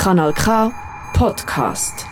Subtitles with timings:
[0.00, 0.72] Kanal K
[1.12, 2.06] Podcast.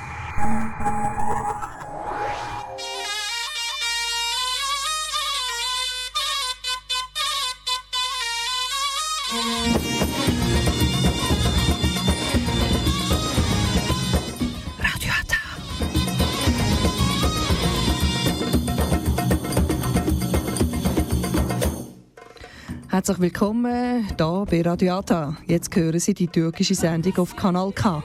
[22.98, 25.36] Herzlich willkommen hier bei Radio Ata.
[25.46, 28.02] Jetzt hören Sie die türkische Sendung auf Kanal K.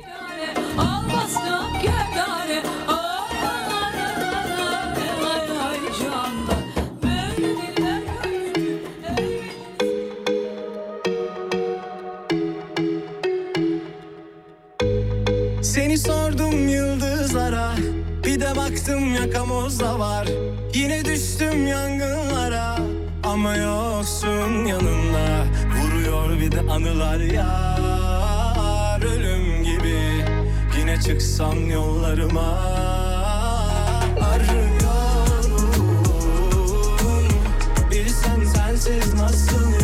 [15.61, 17.71] Seni sordum yıldızlara
[18.23, 20.27] Bir de baktım yakamozda var
[20.73, 22.77] Yine düştüm yangınlara
[23.23, 24.22] Ama yoksun
[24.65, 25.45] yanımda
[25.75, 30.25] Vuruyor bir de anılar yar Ölüm gibi.
[30.79, 32.57] Yine çıksam yollarıma
[34.21, 34.73] Arıyorum
[37.91, 39.82] Bilsen sensiz nasıl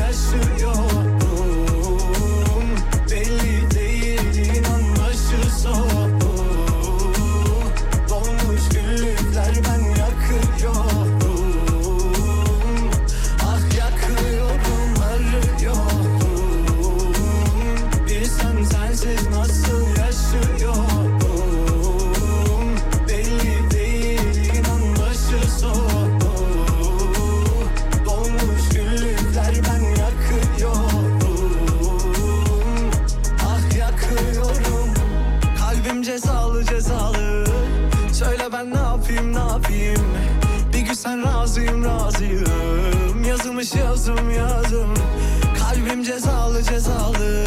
[40.73, 43.23] Bir gün sen razıyım razıyım.
[43.27, 44.93] Yazılmış yazım yazım.
[45.59, 47.45] Kalbim cezalı cezalı.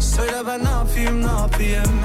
[0.00, 2.00] Söyle ben ne yapayım ne yapayım?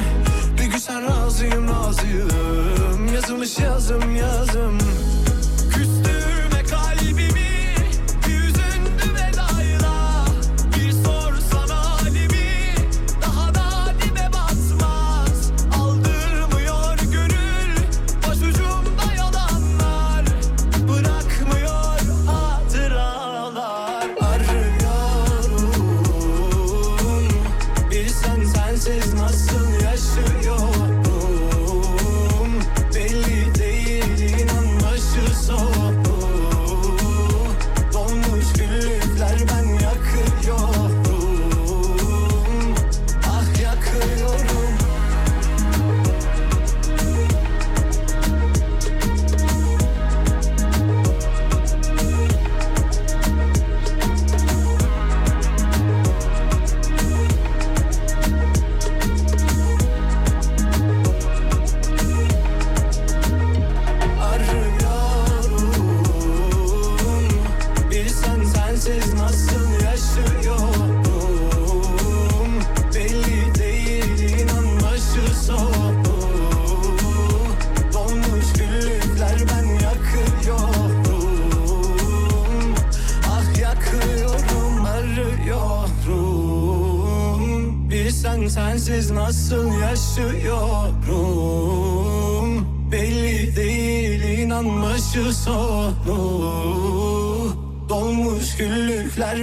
[0.59, 3.13] Bir gün sen razıyım razıyım.
[3.13, 4.77] Yazılmış yazım yazım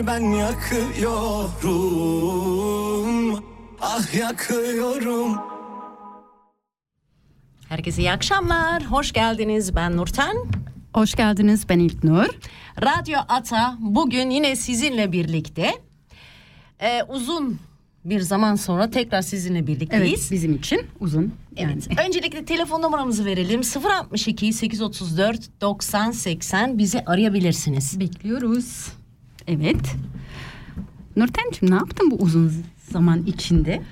[0.01, 1.95] güllükler ben yakıyorum
[3.81, 5.39] Ah yakıyorum
[7.69, 8.85] Herkese iyi akşamlar.
[8.85, 9.77] Hoş geldiniz.
[9.77, 10.37] Ben Nurten.
[10.95, 12.27] Hoş geldiniz ben İlknur.
[12.83, 15.71] Radyo Ata bugün yine sizinle birlikte.
[16.81, 17.59] Ee, uzun
[18.05, 20.31] bir zaman sonra tekrar sizinle Evet birlikteyiz.
[20.31, 21.35] bizim için uzun.
[21.57, 21.73] Yani.
[21.73, 21.89] Evet.
[22.07, 23.61] Öncelikle telefon numaramızı verelim.
[24.01, 28.01] 062 834 90 80 bizi arayabilirsiniz.
[28.01, 29.00] Bekliyoruz.
[29.51, 29.95] Evet.
[31.17, 32.53] Nurten'cim ne yaptın bu uzun
[32.93, 33.83] zaman içinde?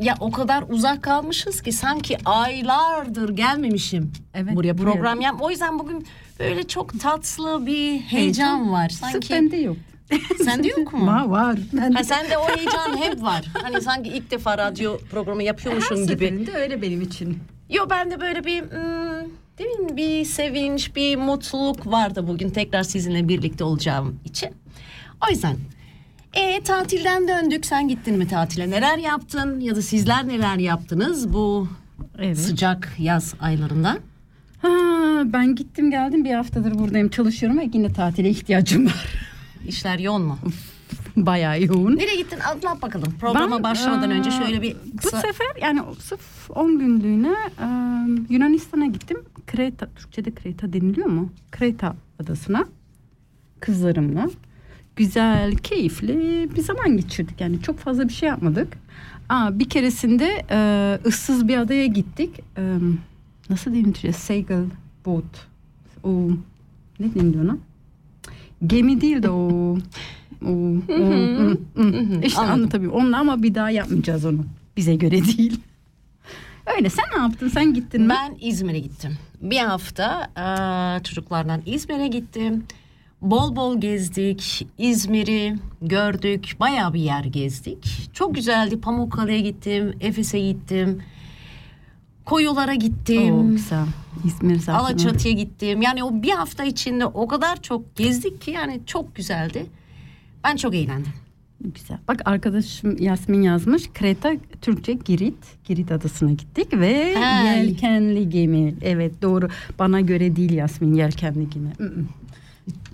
[0.00, 5.36] Ya o kadar uzak kalmışız ki sanki aylardır gelmemişim Evet, buraya program yap.
[5.40, 6.06] O yüzden bugün
[6.38, 8.88] böyle çok tatlı bir heyecan var.
[8.88, 9.76] Sırf Sanki bende yok.
[10.44, 11.06] sende yok mu?
[11.06, 11.58] Var var.
[11.72, 13.44] Ben Ha sende o heyecan hep var.
[13.62, 16.06] Hani sanki ilk defa radyo programı her yapıyormuşum gibi.
[16.06, 17.38] seferinde öyle benim için.
[17.70, 19.30] Yo bende böyle bir hmm,
[19.60, 19.96] değil mi?
[19.96, 24.50] bir sevinç, bir mutluluk vardı bugün tekrar sizinle birlikte olacağım için.
[25.28, 25.56] O yüzden
[26.34, 27.66] e tatilden döndük.
[27.66, 28.70] Sen gittin mi tatile?
[28.70, 31.68] Neler yaptın ya da sizler neler yaptınız bu
[32.18, 32.38] Evet.
[32.38, 33.98] sıcak yaz aylarında?
[34.62, 34.68] Ha,
[35.24, 39.06] ben gittim geldim bir haftadır buradayım çalışıyorum ve yine tatile ihtiyacım var.
[39.68, 40.38] İşler yoğun mu?
[41.16, 41.96] Bayağı yoğun.
[41.96, 42.38] Nereye gittin?
[42.40, 43.14] Anlat bakalım.
[43.20, 45.20] Programa Ben, başlamadan eee, önce şöyle bir Bu kısa...
[45.20, 47.66] sefer yani sırf 10 günlüğüne e,
[48.34, 49.16] Yunanistan'a gittim.
[49.46, 51.32] Kreta, Türkçe'de Kreta deniliyor mu?
[51.50, 52.64] Kreta adasına
[53.60, 54.30] kızlarımla.
[54.96, 57.40] Güzel, keyifli bir zaman geçirdik.
[57.40, 58.72] Yani çok fazla bir şey yapmadık.
[59.28, 62.40] Aa, bir keresinde e, ıssız bir adaya gittik.
[62.58, 62.62] E,
[63.50, 64.14] nasıl deniliyor?
[64.14, 64.44] Sail
[65.06, 65.46] boat.
[66.02, 66.28] O
[67.00, 67.56] ne deniliyor ona?
[68.66, 69.76] Gemi değil de o.
[72.24, 72.54] İşte Anladım.
[72.54, 72.98] anlatabiliyorum.
[73.00, 74.44] Onunla ama bir daha yapmayacağız onu.
[74.76, 75.60] Bize göre değil.
[76.76, 77.48] Öyle sen ne yaptın?
[77.48, 78.08] Sen gittin mi?
[78.08, 79.18] Ben İzmir'e gittim.
[79.40, 82.64] Bir hafta eee, çocuklarla İzmir'e gittim.
[83.22, 84.66] Bol bol gezdik.
[84.78, 86.56] İzmir'i gördük.
[86.60, 88.10] Bayağı bir yer gezdik.
[88.12, 88.80] Çok güzeldi.
[88.80, 89.94] Pamukkale'ye gittim.
[90.00, 91.02] Efes'e gittim.
[92.24, 93.34] Koyulara gittim.
[93.34, 93.84] Oo, güzel.
[94.24, 94.78] İzmir zaten.
[94.78, 95.82] Alaçatı'ya gittim.
[95.82, 99.66] Yani o bir hafta içinde o kadar çok gezdik ki yani çok güzeldi.
[100.44, 101.12] Ben çok eğlendim.
[101.64, 101.98] Güzel.
[102.08, 103.90] Bak arkadaşım Yasmin yazmış.
[103.94, 104.32] Kreta
[104.62, 105.64] Türkçe Girit.
[105.64, 107.52] Girit adasına gittik ve Ha.
[107.52, 108.74] yelkenli gemi.
[108.82, 109.48] Evet doğru.
[109.78, 111.72] Bana göre değil Yasmin yelkenli gemi.
[111.78, 112.08] Mm-mm.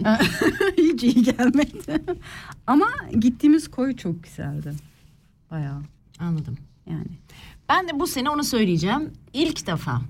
[0.78, 2.02] Hiç iyi gelmedi.
[2.66, 2.87] Ama
[3.20, 4.72] gittiğimiz koy çok güzeldi.
[5.50, 5.82] Bayağı
[6.19, 6.58] Anladım.
[6.90, 7.06] yani.
[7.69, 9.10] Ben de bu sene onu söyleyeceğim.
[9.32, 10.00] İlk defa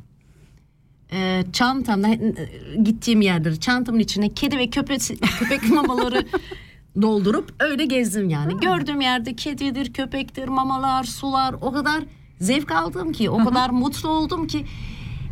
[1.13, 2.35] e, çantamda e,
[2.83, 5.01] gittiğim yerleri çantamın içine kedi ve köpek
[5.39, 6.27] köpek mamaları
[7.03, 8.61] doldurup öyle gezdim yani.
[8.61, 12.05] Gördüğüm yerde kedidir, köpektir, mamalar, sular o kadar
[12.41, 14.65] zevk aldım ki, o kadar mutlu oldum ki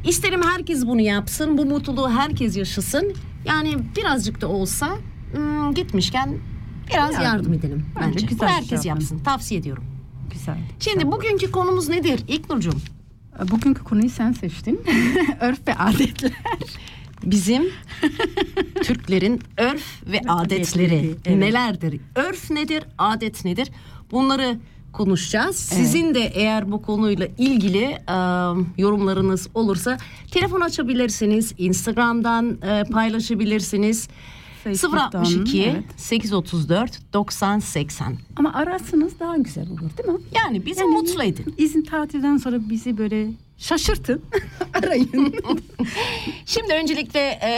[0.05, 3.15] isterim herkes bunu yapsın, bu mutluluğu herkes yaşasın.
[3.45, 4.89] Yani birazcık da olsa
[5.35, 6.39] hmm, gitmişken
[6.89, 7.25] biraz Yardım.
[7.25, 8.27] yardım edelim Bence bence.
[8.27, 8.89] güzel şey herkes yaptın.
[8.89, 9.19] yapsın.
[9.19, 9.85] Tavsiye ediyorum.
[10.33, 10.57] Güzel.
[10.81, 12.75] Şimdi bugünkü konumuz nedir İlknur'cum?
[13.51, 14.81] Bugünkü konuyu sen seçtin.
[15.41, 16.33] Örf ve adetler.
[17.27, 17.63] Bizim
[18.83, 21.39] Türklerin örf ve adetleri evet.
[21.39, 22.01] nelerdir?
[22.15, 23.71] Örf nedir, adet nedir?
[24.11, 24.59] Bunları
[24.93, 25.57] konuşacağız.
[25.57, 28.17] Sizin de eğer bu konuyla ilgili e,
[28.79, 29.99] yorumlarınız olursa
[30.31, 34.09] telefon açabilirsiniz, Instagram'dan e, paylaşabilirsiniz.
[34.65, 35.85] Facebook'tan, 062 evet.
[35.97, 38.19] 834 90 80.
[38.37, 40.25] Ama ararsanız daha güzel olur değil mi?
[40.37, 41.55] Yani bizi Yani mutlu edin.
[41.59, 43.29] İzin tatilden sonra bizi böyle
[43.59, 44.25] şaşırtın.
[44.75, 45.35] Arayın.
[46.47, 47.51] Şimdi öncelikle e,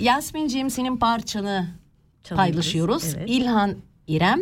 [0.00, 1.68] Yasmin'ciğim senin parçanı
[2.24, 3.04] Çalıyoruz, paylaşıyoruz.
[3.16, 3.30] evet.
[3.30, 4.40] İlhan İrem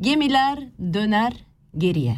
[0.00, 0.58] gemiler
[0.92, 1.32] döner
[1.78, 2.16] geriye.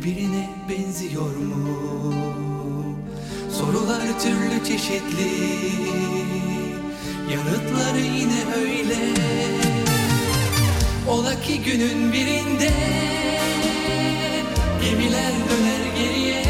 [0.00, 2.14] Birbirine benziyor mu?
[3.58, 5.30] Sorular türlü çeşitli
[7.32, 9.14] Yanıtları yine öyle.
[11.08, 12.70] Ola ki günün birinde
[14.84, 16.44] Gemiler döner geriye.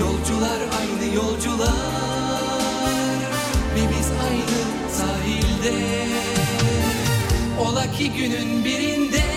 [0.00, 1.70] Yolcular aynı yolcular
[3.74, 5.74] Ve biz aynı sahilde.
[7.60, 9.35] Ola ki günün birinde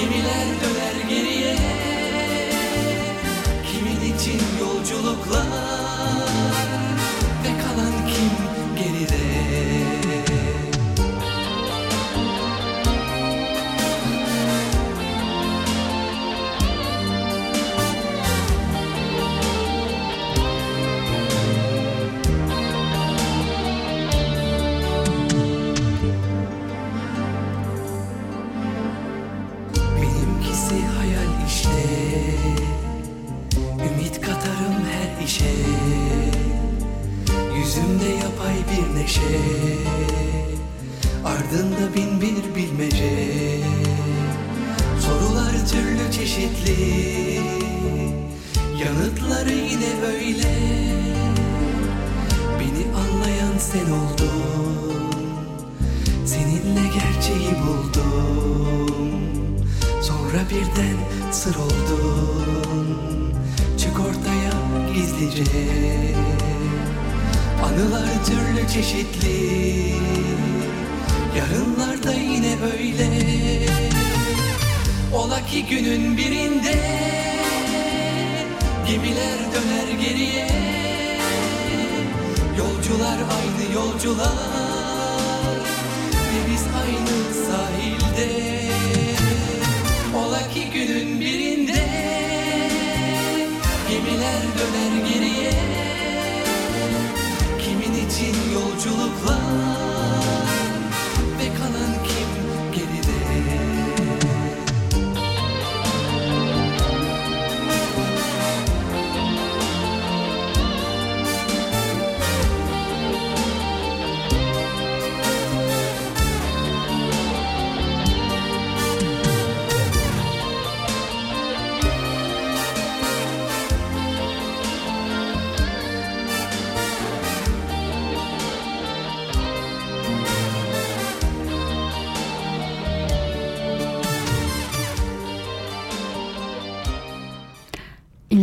[0.00, 1.56] Gemiler döner geriye.
[3.66, 5.79] Kimin için yolculuklar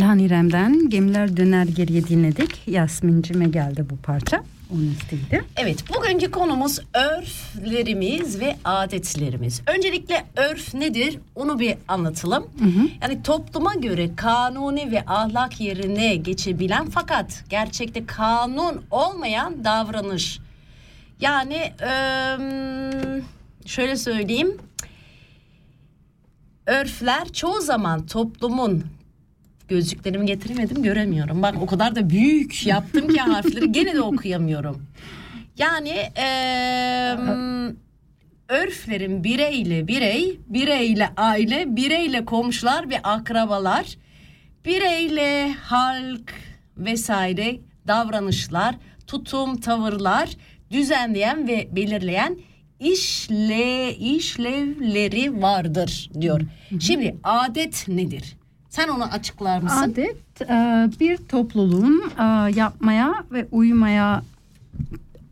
[0.08, 2.68] İlhan İrem'den Gemiler Döner Geriye dinledik.
[2.68, 4.44] Yasmin'cime geldi bu parça.
[4.72, 5.44] Onun isteğiydi.
[5.56, 9.62] Evet, bugünkü konumuz örflerimiz ve adetlerimiz.
[9.76, 11.18] Öncelikle örf nedir?
[11.34, 12.46] Onu bir anlatalım.
[13.02, 20.38] Yani topluma göre kanuni ve ahlak yerine geçebilen fakat gerçekte kanun olmayan davranış.
[21.20, 21.72] Yani
[23.66, 24.56] şöyle söyleyeyim.
[26.66, 28.84] Örfler çoğu zaman toplumun
[29.68, 31.42] gözlüklerimi getiremedim göremiyorum.
[31.42, 34.82] Bak o kadar da büyük yaptım ki harfleri gene de okuyamıyorum.
[35.58, 37.16] Yani eee,
[38.48, 43.96] örflerin bireyle birey, bireyle aile, bireyle komşular ve akrabalar,
[44.64, 46.34] bireyle halk
[46.76, 47.56] vesaire
[47.86, 48.74] davranışlar,
[49.06, 50.30] tutum, tavırlar
[50.70, 52.38] düzenleyen ve belirleyen
[52.80, 56.40] işle işlevleri vardır diyor.
[56.80, 58.36] Şimdi adet nedir?
[58.68, 59.76] Sen onu açıklar mısın?
[59.92, 62.22] Adet e, bir topluluğun e,
[62.54, 64.22] yapmaya ve uymaya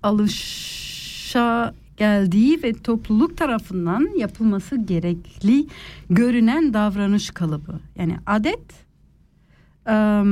[0.03, 5.67] alışa geldiği ve topluluk tarafından yapılması gerekli
[6.11, 7.81] görünen davranış kalıbı.
[7.97, 8.73] Yani adet
[9.87, 10.23] e,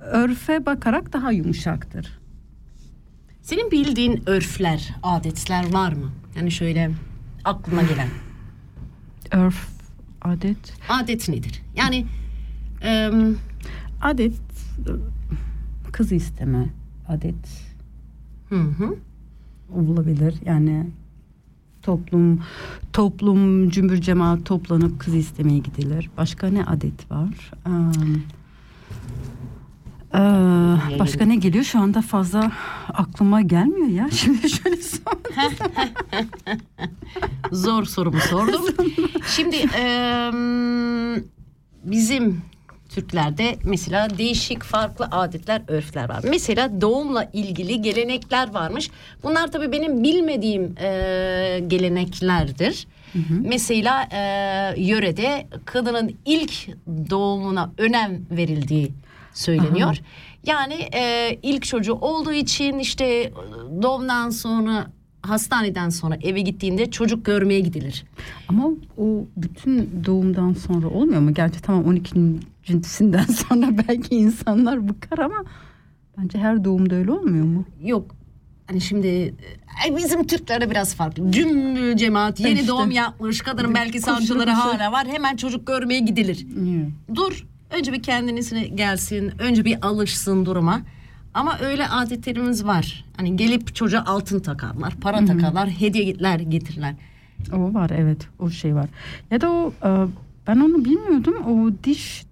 [0.00, 2.20] örfe bakarak daha yumuşaktır.
[3.42, 6.10] Senin bildiğin örfler, adetler var mı?
[6.36, 6.90] Yani şöyle
[7.44, 8.08] aklına gelen.
[9.30, 9.68] Örf,
[10.22, 10.74] adet.
[10.88, 11.62] Adet nedir?
[11.76, 12.06] Yani
[12.82, 13.36] em,
[14.00, 14.32] Adet
[14.78, 14.92] e,
[15.92, 16.70] kız isteme
[17.08, 17.66] adet
[18.48, 18.96] hı hı.
[19.74, 20.34] olabilir.
[20.44, 20.86] Yani
[21.82, 22.40] toplum
[22.92, 26.10] toplum cümbür cemaat toplanıp kız istemeye gidilir.
[26.16, 27.50] Başka ne adet var?
[27.64, 27.92] Am,
[30.14, 31.64] eee, başka ne geliyor?
[31.64, 32.52] Şu anda fazla
[32.94, 34.10] aklıma gelmiyor ya.
[34.12, 35.00] Şimdi şöyle sor.
[37.52, 38.62] Zor sorumu sordum.
[39.26, 41.24] Şimdi em,
[41.84, 42.42] bizim
[42.88, 46.20] Türklerde mesela değişik farklı adetler, örfler var.
[46.30, 48.90] Mesela doğumla ilgili gelenekler varmış.
[49.22, 52.86] Bunlar tabii benim bilmediğim e, geleneklerdir.
[53.44, 54.20] Mesela e,
[54.82, 56.52] yörede kadının ilk
[57.10, 58.92] doğumuna önem verildiği
[59.40, 59.98] söyleniyor.
[60.46, 63.32] Yani e, ilk çocuğu olduğu için işte
[63.82, 64.86] doğumdan sonra
[65.22, 68.04] hastaneden sonra eve gittiğinde çocuk görmeye gidilir.
[68.48, 68.68] Ama
[68.98, 71.34] o bütün doğumdan sonra olmuyor mu?
[71.34, 72.14] Gerçi tamam 12.
[72.64, 75.44] cinsinden sonra belki insanlar bıkar ama
[76.18, 77.64] bence her doğumda öyle olmuyor mu?
[77.82, 78.14] Yok
[78.66, 79.06] hani şimdi
[79.88, 81.32] e, bizim Türklerde biraz farklı.
[81.32, 82.68] Cümbül cemaat yeni İşte.
[82.68, 84.72] doğum yapmış kadının belki sancıları kusuru.
[84.74, 86.46] hala var hemen çocuk görmeye gidilir.
[87.14, 90.80] Dur önce bir kendisine gelsin önce bir alışsın duruma.
[91.34, 93.04] Ama öyle adetlerimiz var.
[93.16, 96.94] Hani gelip çocuğa altın takarlar, para takarlar, hediyeler getirirler.
[97.52, 98.86] O var evet o şey var.
[99.30, 99.88] Ya da o e,
[100.46, 102.24] ben onu bilmiyordum o diş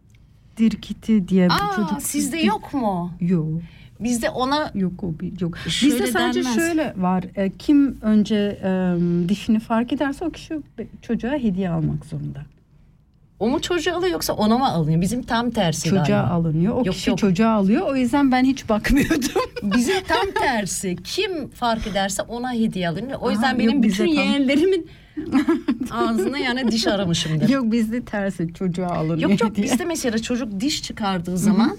[0.56, 2.02] dirkiti diye bir Aa, çocuk.
[2.02, 3.12] sizde yok mu?
[3.20, 3.46] Yok
[4.00, 5.58] Bizde ona yok o bir- yok.
[5.58, 6.54] Şöyle Bizde sadece denmez.
[6.54, 7.24] şöyle var.
[7.36, 8.68] e, kim önce e,
[9.28, 10.54] dişini fark ederse o kişi
[11.02, 12.42] çocuğa hediye almak zorunda.
[13.40, 15.00] O mu çocuğu alıyor yoksa ona mı alınıyor?
[15.00, 16.34] Bizim tam tersi Çocuğa galiba.
[16.34, 16.74] alınıyor.
[16.74, 17.18] O Yok, kişi yok.
[17.18, 17.86] çocuğa alıyor.
[17.86, 19.42] O yüzden ben hiç bakmıyordum.
[19.76, 20.96] Bizim tam tersi.
[21.04, 23.18] Kim fark ederse ona hediye alınıyor.
[23.22, 24.86] O yüzden Aha, benim yok, bütün bize tam- yeğenlerimin
[25.90, 27.48] Ağzına yani diş aramışımdır.
[27.48, 29.64] Yok bizde tersi çocuğa alınıyor Yok yok diye.
[29.66, 31.76] bizde mesela çocuk diş çıkardığı zaman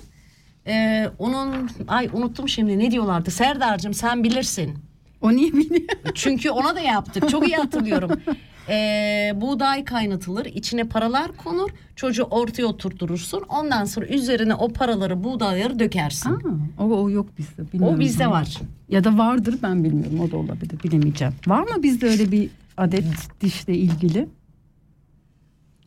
[0.68, 4.74] e, onun ay unuttum şimdi ne diyorlardı Serdar'cığım sen bilirsin.
[5.22, 5.82] O niye biliyor?
[6.16, 8.22] Çünkü ona da yaptık çok iyi hatırlıyorum.
[8.70, 15.80] E, buğday kaynatılır içine paralar konur çocuğu ortaya oturturursun ondan sonra üzerine o paraları buğdayları
[15.80, 16.30] dökersin.
[16.30, 17.72] Aa, o, o yok bizde.
[17.74, 17.98] Bilmiyorum.
[17.98, 18.58] o bizde var.
[18.90, 20.20] Ya da vardır ben bilmiyorum.
[20.20, 20.84] O da olabilir.
[20.84, 21.34] Bilemeyeceğim.
[21.48, 23.04] Var mı bizde öyle bir adet
[23.42, 24.28] dişle ilgili?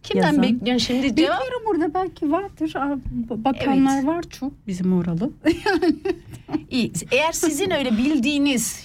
[0.02, 0.42] Kimden Yazan.
[0.42, 1.40] bekliyorsun şimdi cevap?
[1.40, 2.74] Bilmiyorum burada belki vardır.
[3.44, 4.06] Bakanlar Evet.
[4.06, 5.30] var çok bizim oralı.
[6.70, 6.92] İyi.
[7.10, 8.84] Eğer sizin öyle bildiğiniz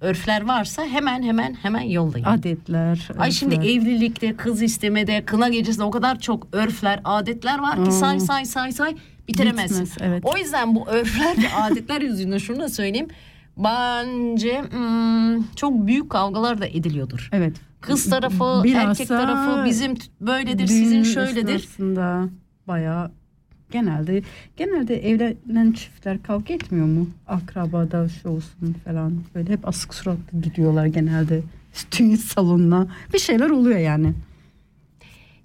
[0.00, 2.24] örfler varsa hemen hemen hemen yollayın.
[2.24, 3.08] Adetler.
[3.18, 3.70] Ay şimdi örfler.
[3.70, 8.72] evlilikte, kız istemede, kına gecesinde o kadar çok örfler, adetler var ki say say say
[8.72, 8.96] say
[9.28, 9.84] bitiremezsin.
[9.84, 10.24] Bitmez, evet.
[10.26, 13.08] O yüzden bu örfler ve adetler yüzünden şunu da söyleyeyim.
[13.56, 17.28] Bence hmm, çok büyük kavgalar da ediliyordur.
[17.32, 17.56] Evet.
[17.80, 21.54] Kız tarafı, Bilhassa erkek tarafı bizim böyledir, sizin şöyledir.
[21.54, 22.28] esnasında
[22.68, 23.10] bayağı
[23.70, 24.22] genelde
[24.56, 27.08] genelde evlenen çiftler kavga etmiyor mu?
[27.26, 31.42] Akrabada şu olsun falan böyle hep asık suratlı gidiyorlar genelde
[31.98, 32.88] düğün salonuna.
[33.14, 34.14] Bir şeyler oluyor yani.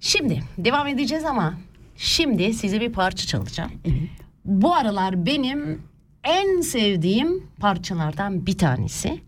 [0.00, 1.54] Şimdi devam edeceğiz ama
[1.96, 3.72] şimdi size bir parça çalacağım.
[3.84, 4.08] Evet.
[4.44, 5.82] Bu aralar benim
[6.24, 9.20] en sevdiğim parçalardan bir tanesi.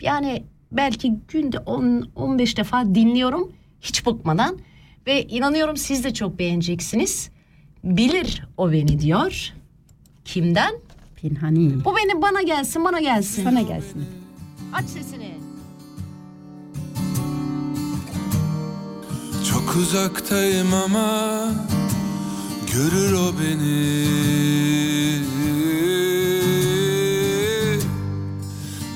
[0.00, 4.58] Yani belki günde 10-15 defa dinliyorum hiç bıkmadan.
[5.06, 7.30] Ve inanıyorum siz de çok beğeneceksiniz.
[7.86, 9.52] Bilir o beni diyor.
[10.24, 10.74] Kimden?
[11.16, 11.84] Pinhani.
[11.84, 13.44] Bu benim bana gelsin bana gelsin.
[13.44, 14.04] Sana gelsin.
[14.72, 15.34] Aç sesini.
[19.50, 21.48] Çok uzaktayım ama
[22.72, 24.06] görür o beni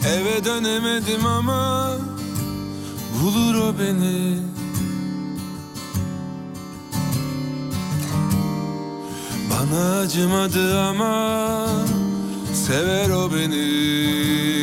[0.09, 1.97] Eve dönemedim ama
[3.23, 4.39] bulur o beni
[9.71, 11.69] Bana acımadı ama
[12.55, 14.60] sever o beni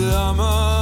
[0.00, 0.79] acımadı ama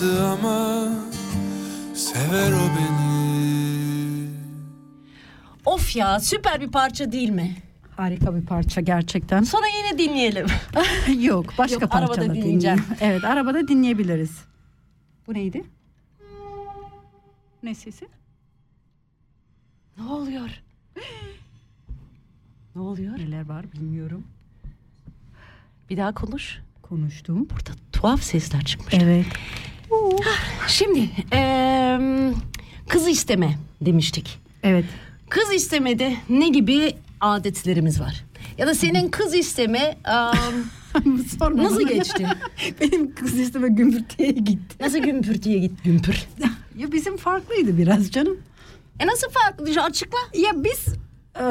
[0.00, 0.88] acımadı ama
[1.94, 4.30] sever o beni.
[5.66, 7.56] Of ya süper bir parça değil mi?
[7.96, 9.42] Harika bir parça gerçekten.
[9.42, 10.46] Sonra yine dinleyelim.
[11.20, 12.78] Yok başka Yok, arabada parçalar dinleyeceğim.
[12.78, 12.84] dinleyeceğim.
[13.00, 14.44] Evet arabada dinleyebiliriz.
[15.26, 15.64] Bu neydi?
[17.62, 18.08] Ne sesi?
[19.98, 20.50] ne oluyor?
[22.74, 23.18] Ne oluyor?
[23.18, 24.24] Neler var bilmiyorum.
[25.90, 26.58] Bir daha konuş.
[26.82, 27.48] Konuştum.
[27.50, 28.94] Burada tuhaf sesler çıkmış.
[28.94, 29.26] Evet.
[30.68, 32.00] Şimdi eee,
[32.88, 34.38] kız isteme demiştik.
[34.62, 34.84] Evet.
[35.28, 38.24] Kız istemede ne gibi adetlerimiz var?
[38.58, 39.96] Ya da senin kız isteme
[41.38, 41.92] Sorma nasıl bana.
[41.92, 42.26] geçti?
[42.80, 44.76] Benim kız isteme gümbürtüye gitti.
[44.80, 46.26] Nasıl gümpür diye git gümpür.
[46.78, 48.36] Ya bizim farklıydı biraz canım.
[49.00, 49.82] E nasıl farklı?
[49.82, 50.18] Açıkla.
[50.34, 50.86] Ya biz
[51.36, 51.44] eee,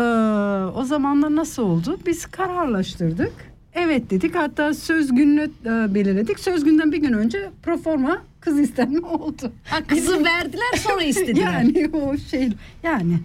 [0.75, 1.99] o zamanlar nasıl oldu?
[2.05, 3.33] Biz kararlaştırdık.
[3.73, 6.39] Evet dedik hatta söz gününü e, belirledik.
[6.39, 9.51] Söz günden bir gün önce proforma kız istenme oldu.
[9.65, 11.51] Ha, kızı verdiler sonra istediler.
[11.53, 12.49] Yani o şey
[12.83, 13.19] yani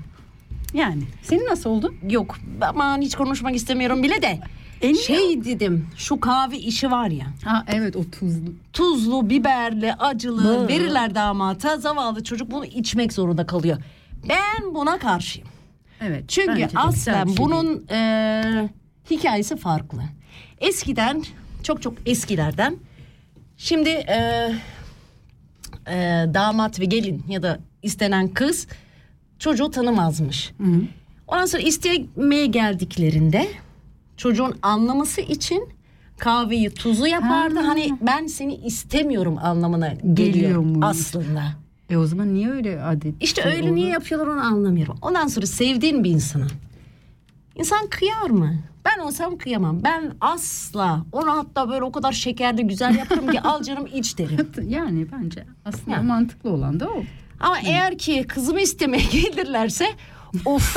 [0.75, 1.95] yani senin nasıl oldu?
[2.11, 4.41] Yok aman hiç konuşmak istemiyorum bile de.
[4.83, 7.27] En Şey dedim şu kahve işi var ya.
[7.45, 8.53] Ha evet o tuzlu.
[8.73, 10.69] Tuzlu, biberli, acılı Bı.
[10.69, 11.77] verirler damata.
[11.77, 13.79] Zavallı çocuk bunu içmek zorunda kalıyor.
[14.29, 15.49] Ben buna karşıyım.
[16.01, 16.29] Evet.
[16.29, 18.69] Çünkü aslen şey bunun e,
[19.11, 20.03] hikayesi farklı.
[20.61, 21.23] Eskiden
[21.63, 22.77] çok çok eskilerden
[23.57, 24.51] şimdi e,
[25.89, 25.95] e,
[26.35, 28.67] damat ve gelin ya da istenen kız
[29.39, 30.53] çocuğu tanımazmış.
[30.59, 30.81] Hı hı.
[31.29, 33.49] Ondan sonra istemeye geldiklerinde
[34.17, 35.69] çocuğun anlaması için
[36.19, 37.61] kahveyi tuzlu yapardı.
[37.61, 37.69] Ha.
[37.69, 41.43] Hani ben seni istemiyorum anlamına geliyor aslında.
[41.91, 43.15] E o zaman niye öyle adet?
[43.21, 43.75] İşte şey öyle oldu?
[43.75, 44.97] niye yapıyorlar onu anlamıyorum.
[45.03, 46.47] Ondan sonra sevdiğin bir insana.
[47.57, 48.59] İnsan kıyar mı?
[48.85, 49.83] Ben olsam kıyamam.
[49.85, 54.49] Ben asla onu hatta böyle o kadar şekerli güzel yaparım ki al canım iç derim.
[54.69, 56.03] Yani bence aslında Ya.
[56.03, 57.03] mantıklı olan da o.
[57.41, 59.87] Ama eğer ki kızımı istemeye gelirlerse
[60.45, 60.77] of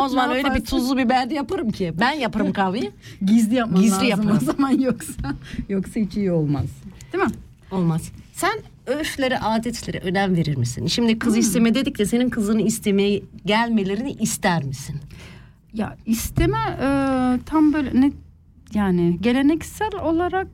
[0.00, 1.92] o zaman öyle bir tuzlu biberli yaparım ki.
[2.00, 2.90] Ben yaparım kahveyi.
[3.26, 4.38] Gizli yapman Gizli lazım yaparım.
[4.42, 5.12] o zaman yoksa
[5.68, 6.66] yoksa hiç iyi olmaz.
[7.12, 7.30] Değil mi?
[7.70, 8.02] Olmaz.
[8.32, 8.52] Sen
[8.86, 10.86] örflere, adetlere önem verir misin?
[10.86, 14.96] Şimdi kız isteme dedik de senin kızını istemeye gelmelerini ister misin?
[15.76, 16.86] Ya isteme e,
[17.46, 18.12] tam böyle ne
[18.74, 20.48] yani geleneksel olarak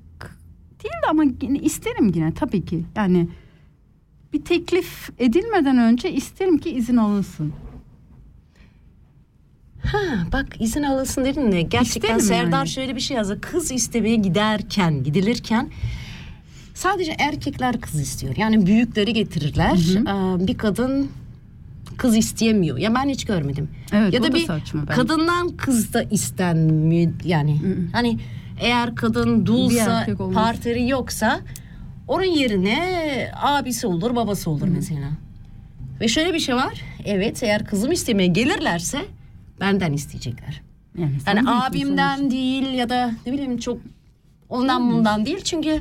[0.82, 2.84] değil de ama yine isterim yine tabii ki.
[2.96, 3.28] Yani
[4.32, 7.52] bir teklif edilmeden önce isterim ki izin alınsın.
[9.86, 9.98] Ha
[10.32, 12.68] bak izin alınsın dedin de gerçekten İsterim Serdar yani.
[12.68, 13.40] şöyle bir şey yazdı.
[13.40, 15.70] Kız istemeye giderken, gidilirken
[16.74, 18.36] sadece erkekler kız istiyor.
[18.36, 19.76] Yani büyükleri getirirler.
[19.96, 21.10] Ee, bir kadın
[22.02, 22.78] kız isteyemiyor.
[22.78, 23.68] Ya ben hiç görmedim.
[23.92, 27.60] Evet, ya da da bir saçma kadından kız da istenmiyor yani.
[27.92, 28.18] Hani
[28.60, 31.40] eğer kadın dulsa, partneri yoksa
[32.08, 35.08] onun yerine abisi olur, babası olur mesela.
[36.00, 36.80] Ve şöyle bir şey var.
[37.04, 38.98] Evet eğer kızım istemeye gelirlerse
[39.60, 40.62] benden isteyecekler.
[40.98, 43.78] Yani, Yani abimden değil ya da ne bileyim çok
[44.48, 45.80] ondan bundan değil çünkü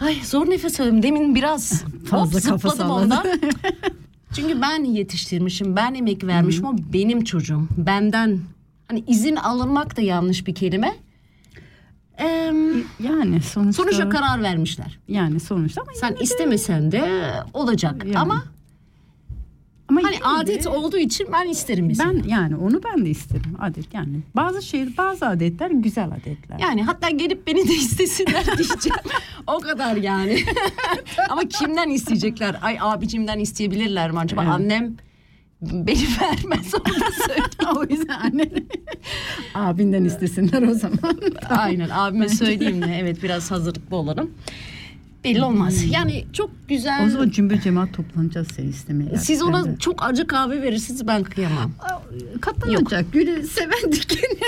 [0.00, 1.02] ay zor nefes alıyorum.
[1.02, 3.04] Demin biraz Fazla kafa zıpladım salladı.
[3.04, 3.26] ondan.
[4.34, 6.64] çünkü ben yetiştirmişim, ben emek vermişim.
[6.64, 7.68] O benim çocuğum.
[7.76, 8.38] Benden
[8.88, 10.94] hani izin alınmak da yanlış bir kelime.
[12.18, 12.88] Sonuçta.
[13.00, 13.82] Yani sonuçta.
[13.82, 14.98] sonuçta karar vermişler.
[15.08, 17.22] Yani sonuçta ama Sen yine de- istemesen de
[17.54, 18.04] olacak.
[18.04, 18.18] Yani.
[18.18, 18.44] Ama
[19.90, 22.12] ama hani yine de- adet olduğu için ben isterim mesela.
[22.14, 24.20] Ben yani onu ben de isterim adet yani.
[24.36, 26.58] Bazı şey bazı adetler güzel adetler.
[26.58, 28.98] Yani hatta gelip beni de istesinler diyeceğim.
[29.46, 30.38] o kadar yani.
[31.28, 32.56] Ama kimden isteyecekler?
[32.62, 34.42] Ay abicimden isteyebilirler mi acaba?
[34.42, 34.52] Evet.
[34.52, 34.96] Annem
[35.62, 36.94] beni vermez onu
[37.26, 37.42] söyle.
[37.76, 38.50] o yüzden anne
[39.54, 41.20] abinden istesinler o zaman.
[41.48, 44.30] Aynen abime söyleyeyim de evet biraz hazırlıklı olalım.
[45.24, 45.84] Belli olmaz.
[45.90, 47.06] Yani çok güzel.
[47.06, 49.16] o zaman cümbür cemaat toplanacağız seni istemeye.
[49.16, 49.76] Siz ona de.
[49.78, 51.72] çok acı kahve verirsiniz ben kıyamam.
[52.40, 53.12] katlanacak.
[53.12, 54.38] Gülü seven dikeni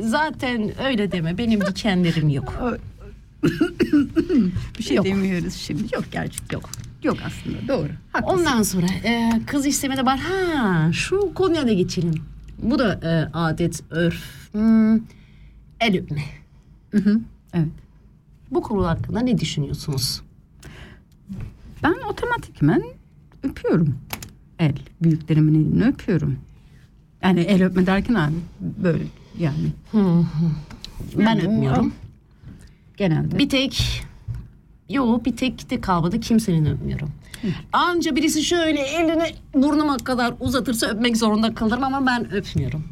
[0.00, 2.54] Zaten öyle deme benim dikenlerim yok.
[4.78, 5.06] Bir şey Yok.
[5.06, 5.82] demiyoruz şimdi.
[5.94, 6.70] Yok gerçek yok.
[7.02, 7.88] Yok aslında doğru.
[8.12, 8.38] Haklısın.
[8.38, 10.18] Ondan sonra e, kız istemede var.
[10.18, 12.14] Ha şu konuya da geçelim.
[12.58, 14.24] Bu da e, adet, örf.
[14.52, 14.94] Hmm,
[15.80, 16.22] el öpme.
[16.90, 17.20] Hı hı,
[17.54, 17.68] Evet.
[18.52, 20.22] Bu konu hakkında ne düşünüyorsunuz?
[21.82, 22.82] Ben otomatikmen
[23.42, 23.94] öpüyorum.
[24.58, 24.74] El.
[25.02, 26.36] Büyüklerimin elini öpüyorum.
[27.22, 29.04] Yani el öpme derken abi böyle
[29.38, 29.72] yani.
[29.94, 31.92] Ben Yani o- öpmüyorum.
[32.96, 33.38] Genelde.
[33.38, 34.02] Bir tek
[34.88, 37.10] Yo bir tek de kalmadı kimsenin öpmüyorum.
[37.72, 42.84] Anca birisi şöyle elini burnuma kadar uzatırsa öpmek zorunda kalırım ama ben öpmüyorum.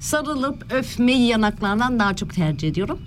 [0.00, 2.98] Sarılıp öpmeyi yanaklardan daha çok tercih ediyorum.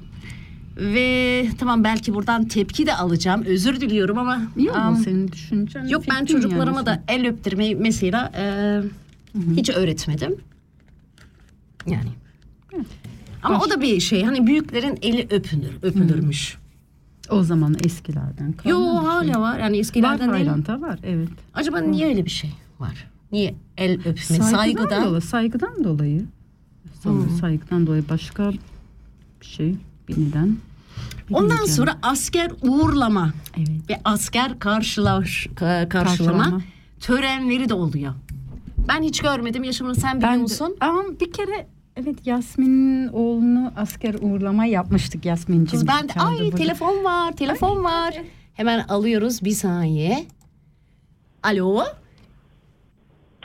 [0.79, 3.43] Ve tamam belki buradan tepki de alacağım.
[3.45, 4.41] Özür diliyorum ama.
[4.57, 5.87] Yok mu am, senin düşüncen?
[5.87, 6.85] Yok ben çocuklarıma yani.
[6.85, 8.43] da el öptürmeyi mesela e,
[9.55, 10.35] hiç öğretmedim.
[11.87, 12.09] Yani.
[13.43, 16.57] Ama o da bir şey hani büyüklerin eli öpünür, öpülürmüş.
[17.29, 19.07] O zaman eskilerden kalma Yo şey.
[19.09, 20.45] hala var yani Var eskilerden değil.
[20.45, 21.29] Tayland'da var evet.
[21.53, 23.07] Acaba niye öyle bir şey var?
[23.31, 25.05] Niye el öpme, Saygıdan, saygıdan?
[25.05, 25.21] dolayı.
[25.21, 26.25] Saygıdan dolayı.
[27.03, 28.51] Sanırım Saygıdan dolayı başka
[29.41, 29.75] bir şey
[30.07, 30.57] bir neden.
[31.31, 31.75] Ondan Bilmeyeceğim.
[31.75, 33.69] sonra asker uğurlama evet.
[33.89, 36.61] ve asker karşılaş, ka- karşılama, Karşılama.
[36.99, 38.13] törenleri de oluyor.
[38.87, 39.63] Ben hiç görmedim.
[39.63, 40.75] Yaşamını sen biliyor musun?
[40.81, 45.67] ama bir kere evet Yasmin'in oğlunu asker uğurlama yapmıştık Yasmin'ciğim.
[45.85, 46.55] Kız ben de ay burada.
[46.57, 48.13] telefon var, telefon var.
[48.53, 50.25] Hemen alıyoruz bir saniye.
[51.43, 51.83] Alo.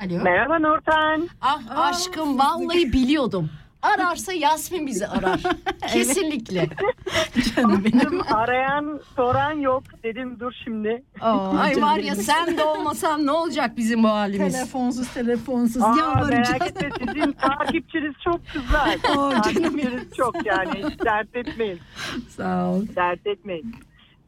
[0.00, 0.22] Alo.
[0.22, 1.28] Merhaba Nurten.
[1.40, 3.50] Ah aşkım vallahi biliyordum.
[3.84, 5.40] Ararsa Yasmin bizi arar.
[5.92, 6.68] Kesinlikle.
[7.56, 11.02] Baktım arayan soran yok dedim dur şimdi.
[11.20, 12.24] Aa, Ay canım var ya benim.
[12.24, 14.52] sen de olmasan ne olacak bizim bu halimiz?
[14.52, 16.50] Telefonsuz telefonsuz Aa, yalvaracağız.
[16.50, 18.88] merak etme sizin takipçiniz çok kızlar.
[18.88, 21.80] Aa, canım takipçiniz çok yani hiç dert etmeyin.
[22.36, 22.82] Sağ ol.
[22.96, 23.74] Dert etmeyin.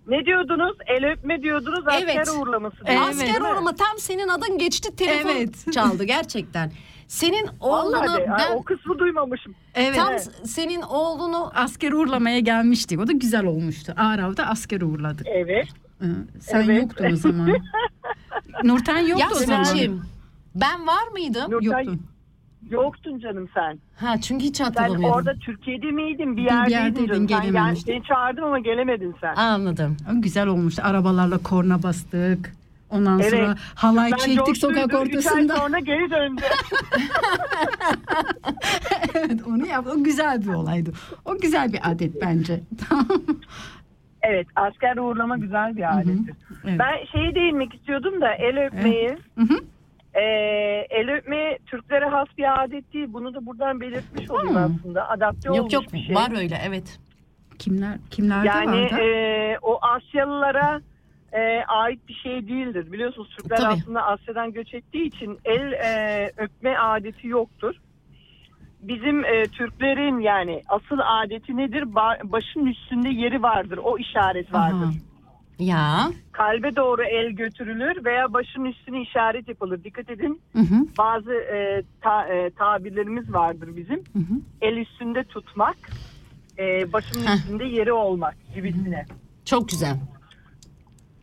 [0.09, 0.77] Ne diyordunuz?
[0.87, 2.29] El öpme diyordunuz asker Evet.
[2.39, 2.77] uğurlaması.
[2.85, 3.01] Evet.
[3.11, 5.73] Asker uğrama tam senin adın geçti telefon Evet.
[5.73, 6.73] çaldı gerçekten.
[7.09, 9.55] Senin oğlunu Vallahi de, ben o kısmı duymamışım.
[9.75, 9.97] Evet.
[9.97, 10.31] tam Evet.
[10.45, 13.01] senin oğlunu Asker uğurlamaya gelmiştik.
[13.01, 13.93] O da güzel olmuştu.
[13.97, 15.27] Arav'da asker uğurladık.
[15.27, 15.67] Evet.
[16.03, 16.07] Ee,
[16.41, 16.83] Sen Evet.
[16.83, 17.49] yoktun o zaman.
[18.65, 19.59] Nurten yoktu o zaman.
[19.59, 20.03] Yasmin'ciğim
[20.55, 21.51] ben var mıydım?
[21.53, 22.01] Nurten Yoktun.
[22.71, 23.79] yoktun canım sen.
[23.97, 25.17] Ha çünkü hiç Sen hatırlamıyorum.
[25.17, 26.37] orada Türkiye'de miydin?
[26.37, 26.73] Bir Bir yerdeydin.
[26.85, 27.29] yerdeydin, canım.
[27.29, 27.93] Sen gelememiştin.
[27.93, 29.35] Seni çağırdım ama gelemedin sen.
[29.35, 29.97] Anladım.
[30.13, 30.83] Güzel olmuştu.
[30.85, 32.53] Arabalarla korna bastık.
[32.91, 33.31] Ondan Evet.
[33.31, 35.57] sonra halay Ben çektik sokak Üç ay ortasında.
[35.57, 36.43] sonra geri döndü.
[39.15, 39.87] evet onu yap.
[39.87, 40.91] O güzel bir olaydı.
[41.25, 42.61] O güzel bir adet bence.
[44.23, 46.35] Evet asker uğurlama güzel bir adettir.
[46.65, 46.79] Evet.
[46.79, 49.09] Ben şeyi değinmek istiyordum da el öpmeyi.
[49.39, 49.45] Hı.
[50.15, 50.21] Ee,
[50.91, 53.07] el öpme Türklere has bir adet değil.
[53.13, 55.09] Bunu da buradan belirtmiş olayım aslında.
[55.09, 56.15] Adapte Yok olmuş yok bir şey.
[56.15, 56.99] var öyle evet.
[57.59, 58.95] Kimler kimlerde Yani vardı?
[59.03, 60.81] e, o Asyalılara
[61.33, 62.93] e, ait bir şey değildir.
[62.93, 63.75] Biliyorsunuz Türkler Tabii.
[63.75, 67.75] aslında Asya'dan göç ettiği için el e, öpme adeti yoktur.
[68.83, 71.83] Bizim e, Türklerin yani asıl adeti nedir?
[71.83, 73.79] Ba- başın üstünde yeri vardır.
[73.83, 74.85] O işaret vardır.
[74.87, 74.93] Aha.
[75.59, 79.85] Ya Kalbe doğru el götürülür veya başın üstüne işaret yapılır.
[79.85, 83.99] Dikkat edin Hı hı, bazı e, ta- e, tabirlerimiz vardır bizim.
[83.99, 84.35] hı hı.
[84.61, 85.77] El üstünde tutmak,
[86.59, 87.35] e, başın Heh.
[87.37, 89.05] üstünde yeri olmak gibisine.
[89.45, 89.97] çok güzel.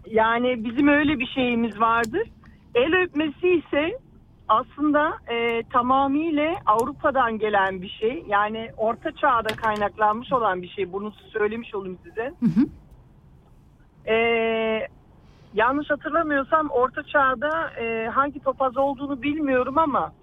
[0.05, 2.29] Yani bizim öyle bir şeyimiz vardır.
[2.75, 3.99] El öpmesi ise
[4.47, 8.23] aslında e, tamamıyla Avrupa'dan gelen bir şey.
[8.27, 10.93] Yani Orta Çağ'da kaynaklanmış olan bir şey.
[10.93, 12.33] Bunu söylemiş olayım size.
[12.39, 12.65] Hı hı.
[14.13, 14.87] E,
[15.53, 20.13] yanlış hatırlamıyorsam Orta Çağ'da e, hangi papaz olduğunu bilmiyorum ama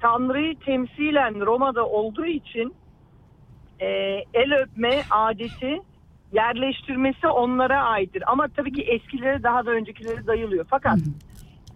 [0.00, 2.74] Tanrı'yı temsilen Roma'da olduğu için
[3.80, 3.86] e,
[4.34, 5.80] el öpme adeti
[6.32, 8.22] yerleştirmesi onlara aittir.
[8.26, 10.66] Ama tabii ki eskilere daha da öncekileri dayılıyor.
[10.70, 10.98] Fakat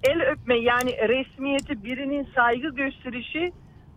[0.03, 3.53] el öpme yani resmiyeti birinin saygı gösterişi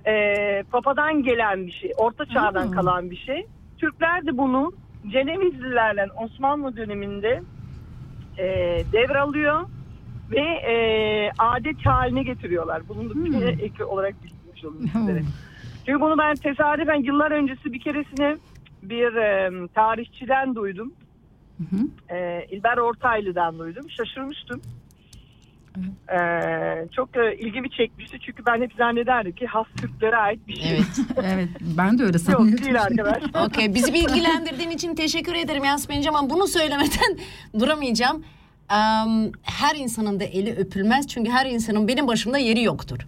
[0.08, 1.92] e, papadan gelen bir şey.
[1.98, 3.46] Orta çağdan kalan bir şey.
[3.78, 4.74] Türkler de bunu
[5.12, 7.42] Cenevizlilerle Osmanlı döneminde
[8.38, 8.46] e,
[8.92, 9.62] devralıyor
[10.32, 10.76] ve e,
[11.38, 12.82] adet haline getiriyorlar.
[12.90, 15.22] Bunu da bir ek olarak bildirmiş olayım sizlere.
[15.86, 18.38] Çünkü bunu ben tesadüfen yıllar öncesi bir keresine
[18.90, 20.94] bir e, tarihçiden duydum.
[21.58, 22.16] Hı hı.
[22.18, 23.90] E, İlber Ortaylı'dan duydum.
[23.90, 24.62] Şaşırmıştım.
[26.10, 26.18] E,
[26.96, 28.18] çok e, ilgimi çekmişti.
[28.26, 30.72] Çünkü ben hep zannederdim ki has Türklere ait bir şey.
[30.72, 30.86] Evet.
[31.24, 32.66] Evet ben de öyle Yok sanıyordum.
[32.66, 33.24] değil arkadaş.
[33.48, 37.18] Okey bizi bilgilendirdiğin için teşekkür ederim Yasmin'ciğim ama bunu söylemeden
[37.60, 38.26] duramayacağım.
[38.70, 43.00] Am, her insanın da eli öpülmez çünkü her insanın benim başımda yeri yoktur.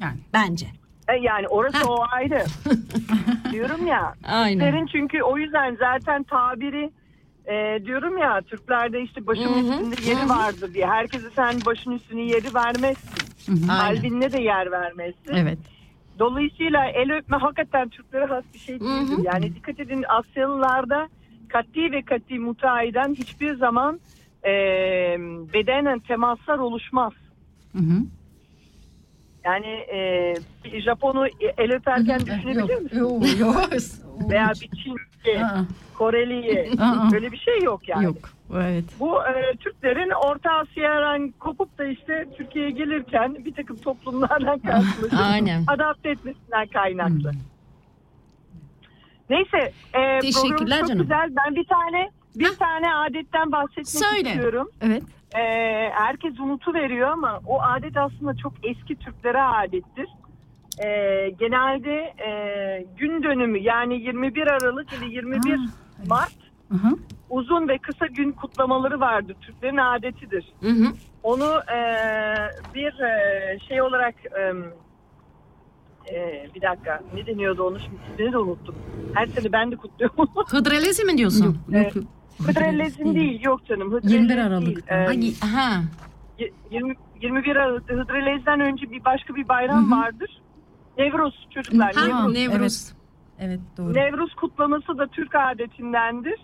[0.00, 0.18] Yani.
[0.32, 0.66] Bence.
[1.08, 2.44] E, yani orası o ayrı.
[3.52, 4.14] Diyorum ya.
[4.24, 4.52] Aynen.
[4.52, 6.90] Türklerin çünkü o yüzden zaten tabiri
[7.46, 10.86] e, diyorum ya Türklerde işte başın Hı hı, üstünde yeri vardır diye.
[10.86, 13.22] Herkese sen başın üstüne yeri vermezsin.
[13.46, 13.72] Hı hı.
[13.72, 14.02] Aynen.
[14.02, 15.34] Kalbinle de yer vermezsin.
[15.34, 15.58] Evet.
[16.18, 19.18] Dolayısıyla el öpme hakikaten Türklere has bir şey değildir.
[19.24, 21.08] Yani dikkat edin Asyalılarda
[21.48, 24.00] kati ve kati mutayiden hiçbir zaman
[24.44, 24.50] e,
[25.52, 27.12] bedenen temaslar oluşmaz.
[27.72, 28.00] Hı hı.
[29.44, 31.26] Yani e, bir Japon'u
[31.58, 32.98] el öperken düşünebiliyor musun?
[32.98, 33.56] Yok, yok.
[34.30, 35.42] Veya bir Çinli,
[35.98, 36.70] Koreli'yi
[37.12, 38.04] böyle bir şey yok yani.
[38.04, 38.16] Yok.
[38.54, 38.84] Evet.
[39.00, 45.64] Bu e, Türklerin Orta Asya'dan kopup da işte Türkiye'ye gelirken bir takım toplumlardan karşılaşıp Aynen.
[45.66, 47.32] adapte etmesinden kaynaklı.
[49.30, 49.72] Neyse.
[49.94, 51.02] E, Teşekkürler çok canım.
[51.02, 51.30] güzel.
[51.36, 52.54] Ben bir tane bir Hah.
[52.58, 54.28] tane adetten bahsetmek Söyle.
[54.30, 54.70] istiyorum.
[54.80, 55.02] Evet.
[55.34, 55.40] E,
[55.92, 60.08] herkes unutu veriyor ama o adet aslında çok eski Türklere adettir.
[60.84, 60.86] E,
[61.38, 61.92] genelde
[62.26, 65.56] e, gün dönümü yani 21 Aralık ile 21 Ha,
[66.08, 66.34] Mart
[66.68, 66.96] Hı hı.
[67.30, 69.36] uzun ve kısa gün kutlamaları vardır.
[69.40, 70.52] Türklerin adetidir.
[70.60, 70.86] Hı hı.
[71.22, 71.78] Onu e,
[72.74, 74.52] bir e, şey olarak e,
[76.14, 78.74] e, bir dakika ne deniyordu onu şimdi ismini de unuttum.
[79.14, 80.26] Her sene ben de kutluyorum.
[80.48, 81.58] Hıdrellezi mi diyorsun?
[81.68, 81.92] Yok.
[82.42, 83.92] Hıdrellez'in değil yok canım.
[83.92, 84.46] Hıdrellez 21 değil.
[84.46, 84.94] Aralık'ta.
[84.94, 85.82] E, Ay, ha.
[86.38, 90.00] y- 20, 21 Aralık'ta Hıdrellez'den önce bir başka bir bayram Hı hı.
[90.00, 90.42] vardır.
[90.98, 91.92] Nevruz çocuklar.
[91.94, 92.32] Ha, Nevruz.
[92.34, 92.92] Nevruz.
[93.38, 93.94] Evet doğru.
[93.94, 96.40] Nevruz kutlaması da Türk adetindendir.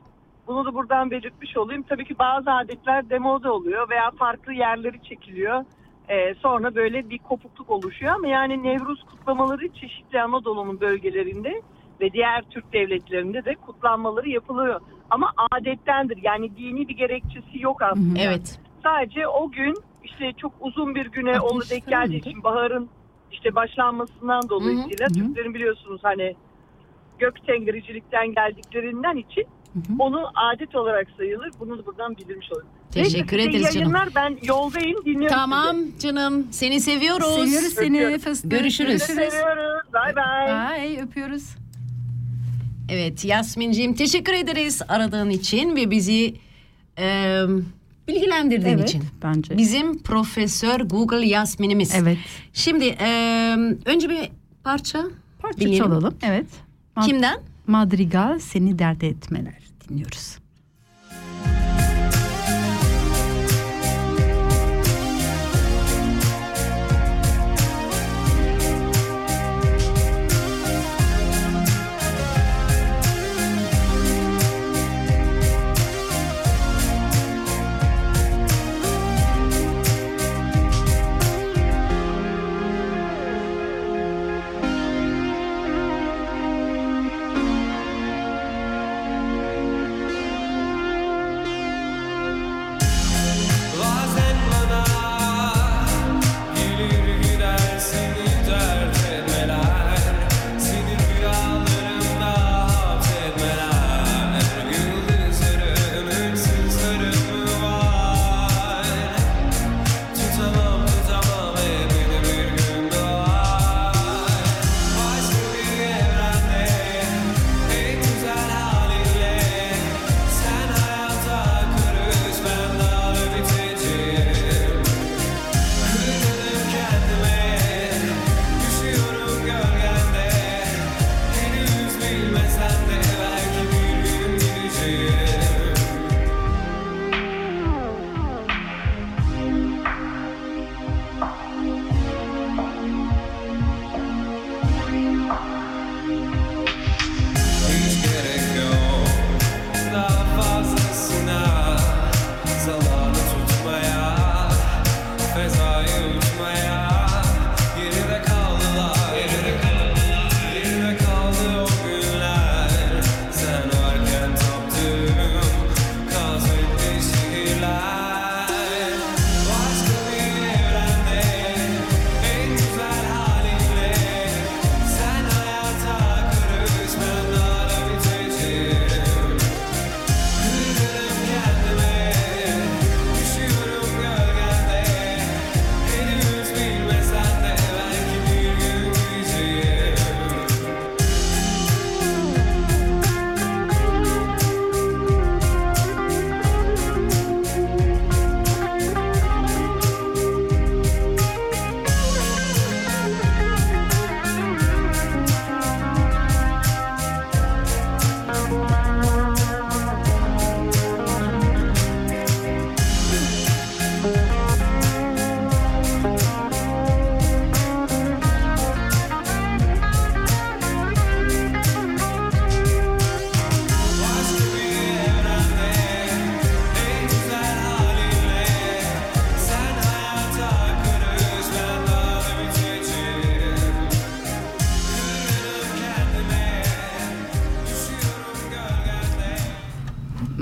[0.46, 1.82] Bunu da buradan belirtmiş olayım.
[1.88, 5.64] Tabii ki bazı adetler demoda oluyor veya farklı yerleri çekiliyor.
[6.08, 11.62] Ee, sonra böyle bir kopukluk oluşuyor ama yani Nevruz kutlamaları çeşitli Anadolu'nun bölgelerinde
[12.00, 14.80] ve diğer Türk devletlerinde de kutlanmaları yapılıyor.
[15.10, 16.18] Ama adettendir.
[16.22, 18.18] Yani dini bir gerekçesi yok aslında.
[18.20, 18.58] Evet.
[18.82, 22.88] Sadece o gün işte çok uzun bir güne onu denk geldiği için baharın
[23.32, 25.14] işte başlanmasından dolayısıyla Hı hı.
[25.14, 26.36] Türklerin biliyorsunuz hani
[27.18, 29.42] gök tengricilikten geldiklerinden için
[29.72, 29.82] Hı hı.
[29.98, 31.50] onu adet olarak sayılır.
[31.60, 32.68] Bunu da buradan bildirmiş olayım.
[32.90, 33.76] Teşekkür Neyse, ederiz canım.
[33.94, 34.08] yayınlar.
[34.14, 36.46] Ben yoldayım dinliyorum Tamam canım.
[36.50, 37.34] Seni seviyoruz.
[37.34, 38.34] Seviyoruz seni Öpüyorum.
[38.44, 39.02] Görüşürüz.
[39.02, 39.20] sizi.
[39.20, 39.92] Sizi seviyoruz.
[39.92, 40.52] Bay bay.
[40.52, 41.56] Ay öpüyoruz.
[42.90, 46.34] Evet Yasmin'ciğim teşekkür ederiz aradığın için ve bizi
[46.98, 47.36] e,
[48.08, 49.04] bilgilendirdiğin Evet için.
[49.22, 49.58] bence.
[49.58, 51.94] Bizim Profesör Google Yasmin'imiz.
[51.94, 52.18] Evet.
[52.52, 53.08] Şimdi e,
[53.84, 54.30] önce bir
[54.64, 55.04] parça
[55.38, 55.84] Parça dinleyelim.
[55.84, 56.14] çalalım.
[56.22, 56.46] Evet.
[56.96, 57.38] Mad- Kimden?
[57.66, 60.36] Madrigal seni dert etmeler dinliyoruz.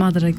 [0.09, 0.31] Madra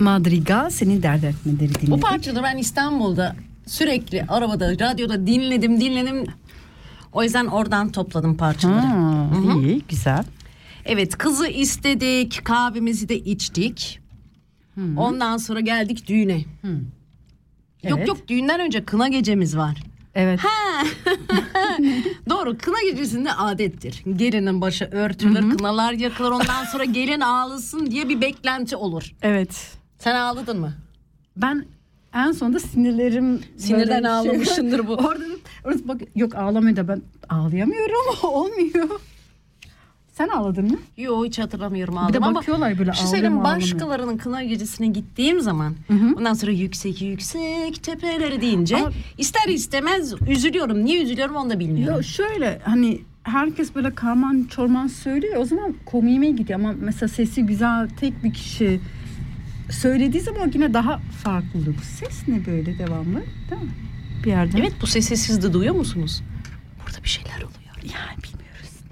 [0.00, 1.90] Madrigal seni dert etmeleri dinledik.
[1.90, 6.24] Bu parçaları ben İstanbul'da sürekli arabada, radyoda dinledim, dinledim.
[7.12, 8.76] O yüzden oradan topladım parçaları.
[8.86, 9.30] Ha,
[9.62, 10.24] iyi güzel.
[10.84, 14.00] Evet kızı istedik kahvemizi de içtik.
[14.96, 16.38] Ondan sonra geldik düğüne.
[16.38, 16.44] Yok
[17.84, 18.08] Evet.
[18.08, 19.82] yok düğünden önce kına gecemiz var.
[20.14, 20.40] Evet.
[22.30, 24.02] Doğru kına gecesinde adettir.
[24.16, 29.14] Gelinin başı örtülür, kınalar yakılır ondan sonra gelin ağlasın diye bir beklenti olur.
[29.22, 29.76] Evet.
[29.98, 30.72] Sen ağladın mı?
[31.36, 31.66] Ben
[32.14, 34.92] en sonunda sinirlerim Sinirden şey- ağlamışsındır bu.
[35.06, 35.24] Orada,
[35.64, 38.88] orada bak yok ağlamıyor da ben ağlayamıyorum olmuyor.
[40.18, 40.78] Sen ağladın mı?
[40.96, 43.56] Yo hiç hatırlamıyorum Bir de ağladım ama bakıyorlar böyle bir şey söyleyeyim ağlamıyor.
[43.60, 45.74] başkalarının kına gecesine gittiğim zaman
[46.16, 50.84] ondan sonra yüksek yüksek tepeleri deyince Ama- ister istemez üzülüyorum.
[50.84, 51.96] Niye üzülüyorum onu da bilmiyorum.
[51.96, 57.42] Yo şöyle hani herkes böyle karman çorman söylüyor o zaman komiğime gidiyor ama mesela sesi
[57.42, 58.80] güzel tek bir kişi
[59.70, 61.74] söylediği zaman yine daha farklı oluyor.
[61.80, 63.70] Bu ses ne böyle devamlı değil mi?
[64.24, 64.58] Bir yerden.
[64.58, 66.22] Evet bu sesi siz de duyuyor musunuz?
[66.86, 67.94] Burada bir şeyler oluyor.
[67.94, 68.37] Yani.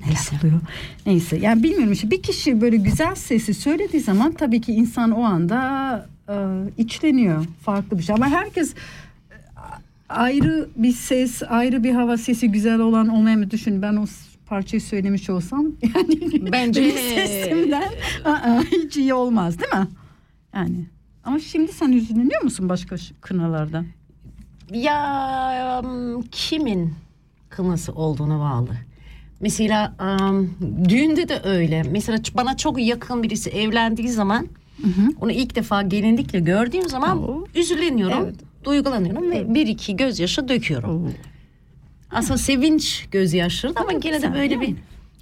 [0.07, 0.37] Neyse.
[0.41, 0.61] oluyor.
[1.07, 5.23] Neyse yani bilmiyorum işte bir kişi böyle güzel sesi söylediği zaman tabii ki insan o
[5.23, 6.35] anda e,
[6.79, 8.77] içleniyor farklı bir şey ama herkes e,
[10.09, 14.05] ayrı bir ses ayrı bir hava sesi güzel olan olmayan düşün ben o
[14.47, 17.91] parçayı söylemiş olsam yani Bence- sesimden
[18.25, 19.89] aa, hiç iyi olmaz değil mi?
[20.55, 20.87] Yani
[21.25, 23.87] ama şimdi sen üzülüyor musun başka kınalardan?
[24.73, 26.95] Ya um, kimin
[27.49, 28.69] kınası olduğuna bağlı.
[29.41, 30.55] Mesela um,
[30.89, 31.83] düğünde de öyle.
[31.83, 34.49] Mesela bana çok yakın birisi evlendiği zaman
[35.21, 37.45] onu ilk defa gelinlikle gördüğüm zaman Oo.
[37.55, 38.25] üzüleniyorum.
[38.25, 38.35] Evet.
[38.65, 41.15] Duygulanıyorum ve bir iki gözyaşı döküyorum.
[42.11, 44.75] Aslında sevinç gözyaşları ama Evet, gene de böyle bir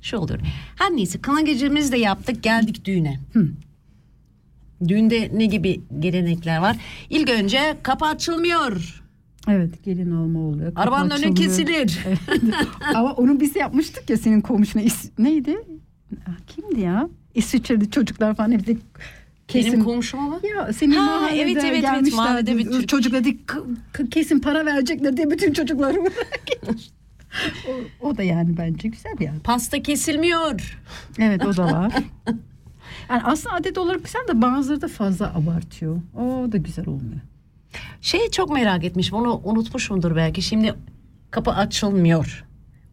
[0.03, 0.41] şey oluyor.
[0.79, 3.21] Her neyse kına gecemizi de yaptık geldik düğüne.
[4.89, 6.77] Düğünde ne gibi gelenekler var?
[7.11, 9.04] İlk önce kapı açılmıyor.
[9.49, 10.68] Evet gelin olma oluyor.
[10.74, 11.36] kapı Arabanın önü açılıyor.
[11.36, 11.99] kesilir.
[12.95, 14.82] Ama onu biz yapmıştık ya senin komşuna.
[14.82, 15.57] İs- neydi?
[16.47, 17.09] Kimdi ya?
[17.34, 18.78] İsviçre'de çocuklar falan hepsi
[19.49, 19.72] kesin.
[19.72, 20.40] Benim komşum ama.
[20.57, 22.16] ya senin Ha, mahallede evet, evet, evet, gelmişlerdi.
[22.16, 22.88] mahallede bir Türk.
[22.88, 23.59] Çocuklar dedi, "K-
[23.92, 26.12] k- kesin para verecekler diye bütün bırakmış.
[27.68, 29.38] o, o da yani bence güzel yani.
[29.40, 30.78] Pasta kesilmiyor.
[31.18, 31.92] Evet o da var.
[33.11, 35.97] Yani aslında adet olarak güzel de bazıları da fazla abartıyor.
[36.16, 37.20] O da güzel olmuyor.
[38.01, 39.16] Şeyi çok merak etmişim.
[39.16, 40.43] Onu unutmuşumdur belki.
[40.43, 40.75] Şimdi
[41.31, 42.45] kapı açılmıyor.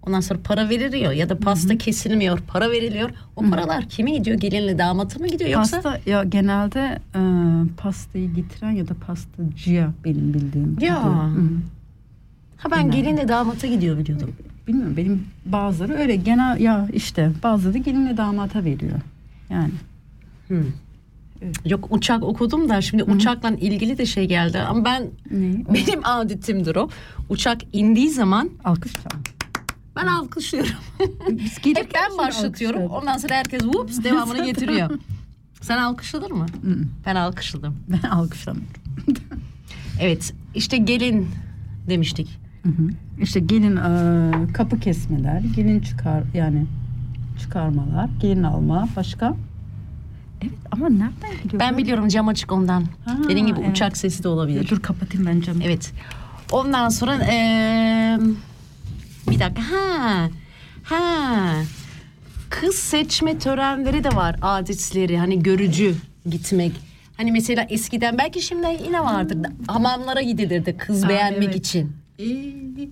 [0.07, 2.39] Ondan sonra para veriliyor ya da pasta kesilmiyor.
[2.39, 3.09] Para veriliyor.
[3.35, 4.37] O paralar kime gidiyor?
[4.37, 5.81] Gelinle damata mı gidiyor yoksa?
[5.81, 7.21] Pasta ya genelde e,
[7.77, 10.77] pastayı getiren ya da pastacıya benim bildiğim.
[10.81, 11.03] Ya.
[11.03, 11.41] Hı.
[12.57, 14.33] Ha ben gelinle damata gidiyor biliyordum.
[14.67, 18.99] Bilmiyorum benim bazıları öyle genel ya işte bazıları gelinle damata veriyor.
[19.49, 19.71] Yani
[21.65, 24.59] Yok uçak okudum da şimdi uçakla ilgili de şey geldi.
[24.59, 25.65] Ama ben ne?
[25.73, 26.89] Benim adetimdir o.
[27.29, 28.93] Uçak indiği zaman alkış
[29.95, 30.71] ben alkışlıyorum.
[31.29, 32.81] Biz Hep ben başlatıyorum.
[32.81, 34.89] Ondan sonra herkes whoops devamını getiriyor.
[35.61, 36.45] Sen alkışladın mı?
[37.05, 37.75] Ben alkışladım.
[37.87, 38.71] Ben alkışlamıyorum.
[40.01, 41.27] Evet işte gelin
[41.89, 42.39] demiştik.
[43.21, 46.65] İşte gelin e, kapı kesmeler, gelin çıkar yani
[47.39, 49.35] çıkarmalar, gelin alma başka.
[50.41, 51.59] Evet ama nereden gidiyor?
[51.59, 52.85] Ben biliyorum cam açık ondan.
[53.05, 53.71] Ha, Dediğin gibi evet.
[53.71, 54.67] uçak sesi de olabilir.
[54.69, 55.63] Dur kapatayım ben camı.
[55.63, 55.91] Evet.
[56.51, 58.19] Ondan sonra eee,
[59.29, 59.61] bir dakika.
[59.71, 60.29] Ha.
[60.83, 61.53] Ha.
[62.49, 65.17] Kız seçme törenleri de var adetleri.
[65.17, 65.95] Hani görücü
[66.29, 66.71] gitmek.
[67.17, 69.37] Hani mesela eskiden belki şimdi yine vardır.
[69.67, 71.55] Hamamlara gidilirdi kız Aa, beğenmek evet.
[71.55, 71.91] için.
[72.25, 72.89] İyi.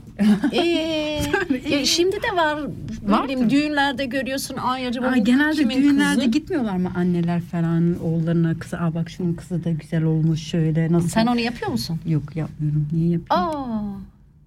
[0.51, 1.21] Ee,
[1.69, 2.57] ya şimdi de var.
[3.03, 3.23] Vardır.
[3.29, 4.57] bileyim düğünlerde görüyorsun.
[4.57, 6.31] Ay acaba Aa, genelde düğünlerde kızı?
[6.31, 11.09] gitmiyorlar mı anneler falan oğullarına kızı aa bak şunun kızı da güzel olmuş şöyle nasıl?
[11.09, 11.99] Sen onu yapıyor musun?
[12.07, 12.87] Yok yapmıyorum.
[12.93, 13.25] Niye yapayım?
[13.29, 13.81] Aa.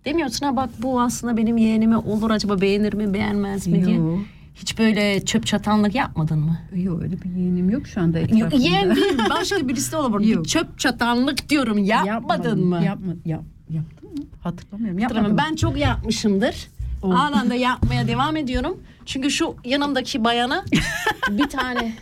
[0.05, 3.97] Demiyorsun ha bak bu aslında benim yeğenime olur acaba beğenir mi beğenmez mi diye.
[3.97, 4.18] Yok.
[4.55, 6.59] Hiç böyle çöp çatanlık yapmadın mı?
[6.74, 8.57] Yok öyle bir yeğenim yok şu anda etrafımda.
[8.57, 10.35] yeğen değil başka birisi de olabilir.
[10.35, 10.49] Yok.
[10.49, 12.64] Çöp çatanlık diyorum yapmadın Yapmadım.
[12.68, 12.83] mı?
[12.85, 13.43] Yapma, yap,
[13.73, 14.25] yaptım mı?
[14.41, 14.99] Hatırlamıyorum.
[14.99, 15.39] Yapmadım.
[15.39, 16.68] Ben çok yapmışımdır.
[17.03, 17.14] Oldu.
[17.14, 18.83] Halen de yapmaya devam ediyorum.
[19.07, 20.64] Çünkü şu yanımdaki bayana
[21.31, 21.95] bir tane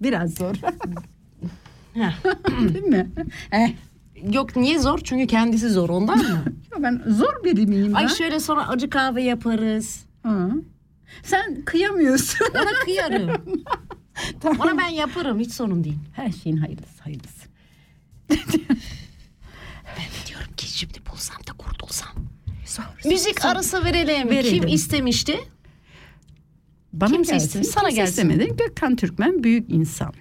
[0.00, 0.54] Biraz zor.
[2.74, 3.10] Değil mi?
[3.52, 3.72] Eh,
[4.32, 4.98] yok niye zor?
[5.04, 6.44] Çünkü kendisi zor ondan mı?
[6.72, 7.94] yo, ben zor biri miyim ben?
[7.94, 10.04] Ay şöyle sonra acı kahve yaparız.
[10.22, 10.48] Ha.
[11.22, 12.46] Sen kıyamıyorsun.
[12.54, 13.30] Ona kıyarım.
[14.44, 15.98] Ona ben yaparım hiç sorun değil.
[16.12, 17.46] Her şeyin hayırlısı hayırlısı.
[20.26, 22.10] Diyorum ki şimdi bulsam da kurtulsam.
[22.76, 23.10] Zor.
[23.10, 24.30] Müzik arası verelim.
[24.30, 24.60] Verelim.
[24.60, 25.38] Kim istemişti?
[26.92, 27.62] Bana Kimse gelsin.
[27.62, 28.12] sana Kimse gelsin.
[28.30, 28.56] istemedi.
[28.56, 30.12] Gökhan Türkmen büyük insan.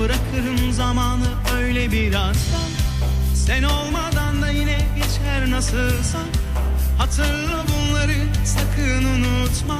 [0.00, 2.36] Bırakırım zamanı öyle biraz
[3.46, 6.18] Sen olmadan da yine geçer nasılsa.
[6.98, 9.78] Hatırla bunları sakın unutma.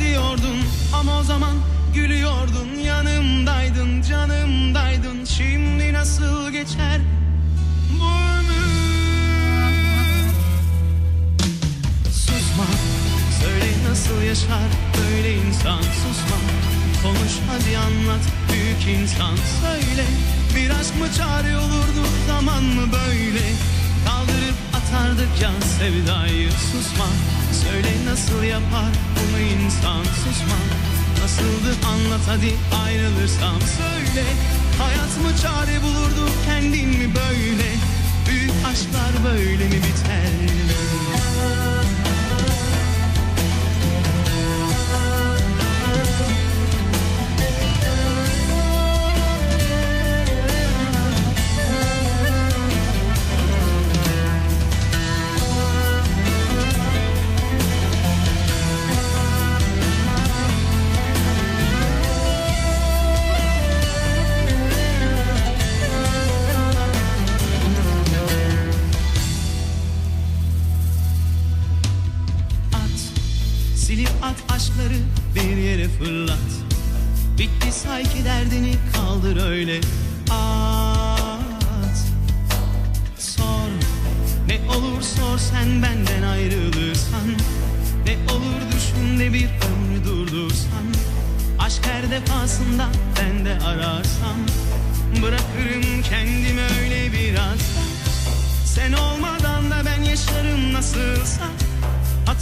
[0.00, 0.58] Diyordun
[0.94, 1.56] ama o zaman
[1.94, 2.68] gülüyordun.
[2.84, 5.24] Yanımdaydın canımdaydın.
[5.24, 7.00] Şimdi nasıl geçer
[8.00, 8.72] bu ömür?
[12.04, 12.66] Susma
[13.40, 14.68] Söyle nasıl yaşar
[14.98, 15.82] böyle insan.
[15.82, 16.61] Susma
[17.02, 18.24] Konuş hadi anlat.
[18.52, 20.06] Büyük insan Söyle.
[20.56, 23.44] Bir aşk mı çare olurdu zaman mı böyle?
[24.06, 27.08] Kaldırıp atardık ya sevdayı Susma.
[27.62, 30.58] Söyle nasıl yapar bunu insan Susma.
[31.22, 32.52] Nasıldı anlat hadi
[32.84, 34.26] ayrılırsam Söyle.
[34.78, 37.68] Hayat mı çare bulurdu kendin mi böyle?
[38.28, 40.91] Büyük aşklar böyle mi biter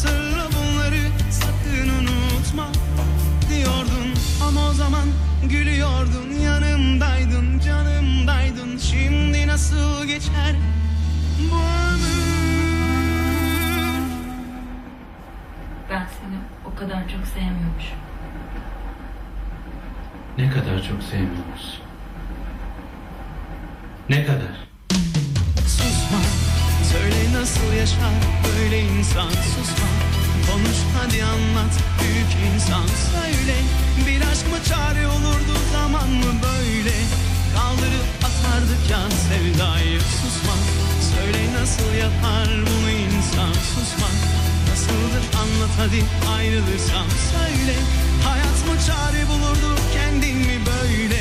[0.03, 2.69] Hatırla bunları sakın unutma.
[3.51, 4.15] Diyordun
[4.49, 5.05] ama o zaman
[5.43, 6.31] gülüyordun.
[6.45, 8.79] Yanımdaydın canımdaydın.
[8.79, 10.55] Şimdi nasıl geçer
[11.39, 12.21] bu ömür?
[15.91, 17.99] Ben seni o kadar çok sevmiyormuşum.
[20.39, 21.83] Ne kadar çok sevmiyoruz.
[24.09, 24.69] Ne kadar?
[25.67, 26.19] Susma.
[26.93, 28.13] Söyle nasıl yaşar
[28.59, 29.29] böyle insan.
[29.31, 29.80] Susma
[30.61, 33.57] Konuş hadi anlat büyük insan Söyle.
[34.07, 36.97] Bir aşk mı çare olurdu zaman mı böyle?
[37.55, 40.57] Kaldırıp atardık ya sevdayı Susma.
[41.13, 44.11] Söyle nasıl yapar bunu insan Susma.
[44.71, 46.01] Nasıldır anlat hadi
[46.37, 47.77] ayrılırsam Söyle.
[48.25, 51.21] Hayat mı çare bulurdu kendin mi böyle?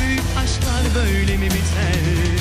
[0.00, 2.37] Büyük aşklar böyle mi biter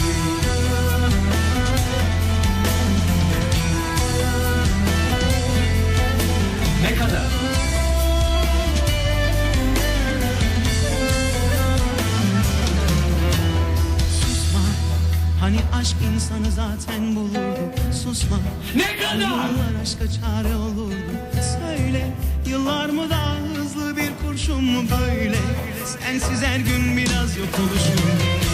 [15.47, 17.59] Hani aşk insanı zaten bulurdu.
[18.03, 18.37] Susma.
[18.75, 19.15] Ne kadar?
[19.15, 21.11] Yıllar aşka çare olurdu.
[21.33, 22.15] Söyle
[22.47, 25.37] Yıllar mı daha hızlı bir kurşun mu böyle?
[25.85, 28.46] Sensiz her gün biraz yok oluşum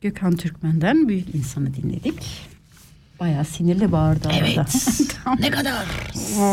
[0.00, 2.48] Gökhan Türkmen'den Büyük İnsan'ı dinledik.
[3.20, 4.28] Bayağı sinirli bağırdı.
[4.32, 4.98] Evet.
[5.40, 5.86] ne kadar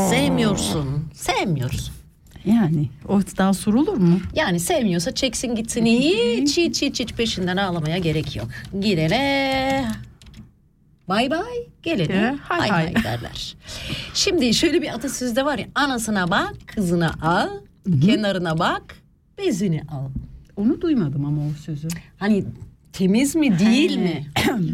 [0.09, 1.05] sevmiyorsun.
[1.13, 1.95] Sevmiyorsun.
[2.45, 4.19] Yani o daha sorulur mu?
[4.35, 8.47] Yani sevmiyorsa çeksin gitsin hiç hiç hiç hiç peşinden ağlamaya gerek yok.
[8.81, 9.85] Gidene
[11.09, 13.55] bay bay gelene Ya, hay hay hay derler.
[14.13, 17.49] Şimdi şöyle bir atasözde var ya anasına bak kızına al
[18.05, 18.95] kenarına bak
[19.37, 20.09] bezini al.
[20.55, 21.87] Onu duymadım ama o sözü.
[22.17, 22.45] Hani
[22.97, 24.25] temiz mi değil mi?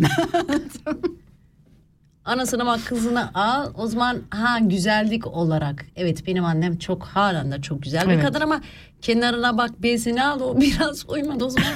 [2.26, 7.62] Anasına bak kızına al o zaman ha güzellik olarak evet benim annem çok halen de
[7.62, 8.24] çok güzel bir Evet.
[8.26, 8.62] kadın ama
[9.02, 11.72] kenarına bak bezini al o biraz uymadı o zaman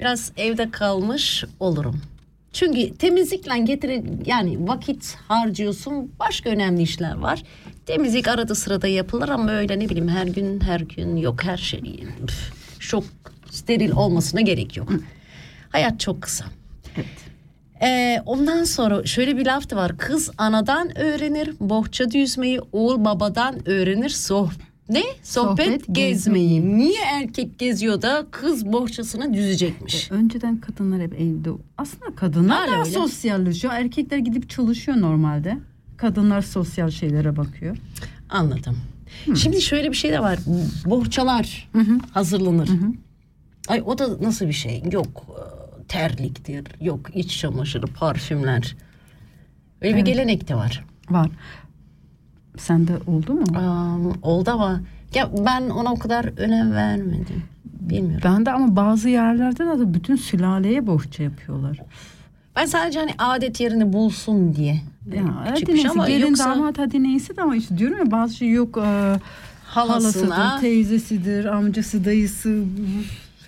[0.00, 2.00] biraz evde kalmış olurum.
[2.52, 7.42] Çünkü temizlikle getire yani vakit harcıyorsun başka önemli işler var.
[7.86, 12.04] Temizlik arada sırada yapılır ama öyle ne bileyim her gün her gün yok her şey.
[12.24, 13.04] üf, Çok
[13.50, 14.88] steril olmasına gerek yok.
[15.68, 16.44] Hayat çok kısa.
[17.82, 19.98] Ee, ondan sonra şöyle bir laf da var.
[19.98, 24.52] Kız anadan öğrenir bohça düzmeyi, oğul babadan öğrenir soh
[24.88, 25.02] ne?
[25.22, 26.78] Sohbet, Sohbet gezmeyi.
[26.78, 30.10] Niye erkek geziyor da kız bohçasını düzecekmiş?
[30.10, 31.50] Önceden kadınlar hep evde.
[31.78, 32.90] Aslında kadınlar Hala daha öyle.
[32.90, 33.74] sosyalleşiyor.
[33.74, 35.58] Erkekler gidip çalışıyor normalde.
[35.96, 37.76] Kadınlar sosyal şeylere bakıyor.
[38.30, 38.78] Anladım.
[39.36, 40.38] Şimdi şöyle bir şey de var.
[40.86, 41.68] Bohçalar
[42.14, 42.68] hazırlanır.
[43.68, 44.82] Ay o da nasıl bir şey?
[44.92, 45.57] Yok e,
[45.88, 48.76] terliktir, yok iç çamaşırı, parfümler.
[49.82, 50.84] Öyle bir gelenek de var.
[51.10, 51.28] Var.
[52.56, 53.44] Sende oldu mu?
[53.56, 54.80] Aa, oldu ama
[55.14, 57.42] ya ben ona o kadar önem vermedim.
[57.64, 58.20] Bilmiyorum.
[58.24, 61.80] Ben de ama bazı yerlerde de bütün sülaleye bohça yapıyorlar.
[62.56, 64.80] Ben sadece hani adet yerini bulsun diye.
[65.14, 68.34] Ya, Çıkmış neyse, ama gelin yoksa damat hadi neyse de ama işte diyorum ya bazı
[68.34, 68.76] şey yok.
[68.76, 68.80] E,
[69.64, 72.64] halasına halasıdır, teyzesidir, amcası, dayısı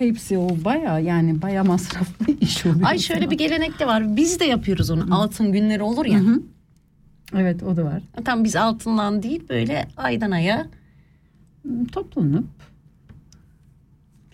[0.01, 2.85] hepsi o baya yani baya masraflı iş oluyor.
[2.89, 4.15] Ay şöyle bir gelenek de var.
[4.15, 5.15] Biz de yapıyoruz onu.
[5.15, 6.21] Altın günleri olur ya.
[7.35, 8.01] Evet o da var.
[8.25, 10.67] Tam biz altından değil böyle aydan aya
[11.91, 12.45] Toplanıp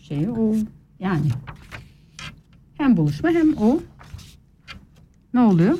[0.01, 0.55] şey o
[0.99, 1.27] yani
[2.77, 3.79] hem buluşma hem o
[5.33, 5.77] ne oluyor?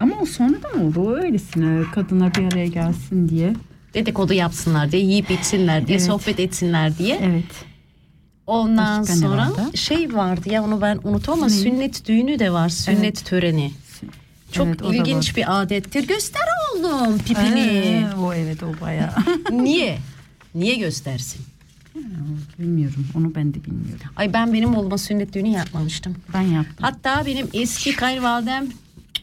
[0.00, 1.00] Ama o sonradan oldu.
[1.00, 3.54] O öylesine kadınlar bir araya gelsin diye.
[3.94, 6.06] dedikodu yapsınlar diye, yiyip içsinler diye, Evet.
[6.06, 7.18] sohbet etsinler diye.
[7.22, 7.64] Evet.
[8.50, 9.76] Ondan Başka sonra vardı?
[9.76, 12.68] şey vardı ya onu ben unuttum ama sünnet düğünü de var.
[12.68, 13.24] Sünnet Evet.
[13.24, 13.72] töreni.
[14.52, 16.06] Çok Evet, ilginç bir adettir.
[16.08, 16.42] Göster
[16.74, 17.60] oğlum pipini.
[17.60, 19.10] Ee, o evet o bayağı.
[19.50, 19.98] Niye?
[20.54, 21.40] Niye göstersin?
[22.58, 23.06] bilmiyorum.
[23.16, 24.06] Onu ben de bilmiyorum.
[24.16, 26.16] Ay ben benim oğluma sünnet düğünü yapmamıştım.
[26.34, 26.76] Ben yaptım.
[26.80, 28.66] Hatta benim eski kayınvalidem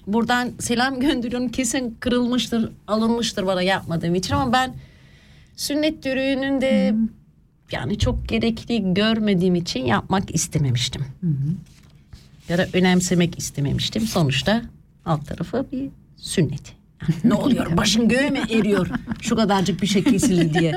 [0.08, 1.50] buradan selam gönderiyorum.
[1.50, 4.74] Kesin kırılmıştır, alınmıştır bana yapmadığım için ama ben
[5.56, 6.96] sünnet düğününde
[7.72, 11.06] yani çok gerekli görmediğim için yapmak istememiştim.
[12.50, 14.02] Ya da önemsemek istememiştim.
[14.02, 14.62] Sonuçta
[15.06, 16.74] alt tarafı bir sünnet.
[17.02, 17.78] Yani ne oluyor?
[17.78, 18.88] Başın göğe mi eriyor?
[19.22, 20.76] Şu kadarcık bir şey kesildi diye.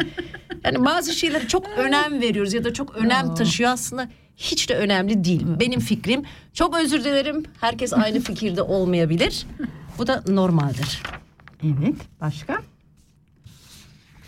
[0.65, 5.25] Yani bazı şeylere çok önem veriyoruz ya da çok önem taşıyor aslında hiç de önemli
[5.25, 5.47] değil.
[5.61, 6.23] Benim fikrim.
[6.53, 7.45] Çok özür dilerim.
[7.61, 9.47] Herkes aynı fikirde olmayabilir.
[9.99, 11.03] Bu da normaldir.
[11.65, 11.95] Evet.
[12.21, 12.63] Başka?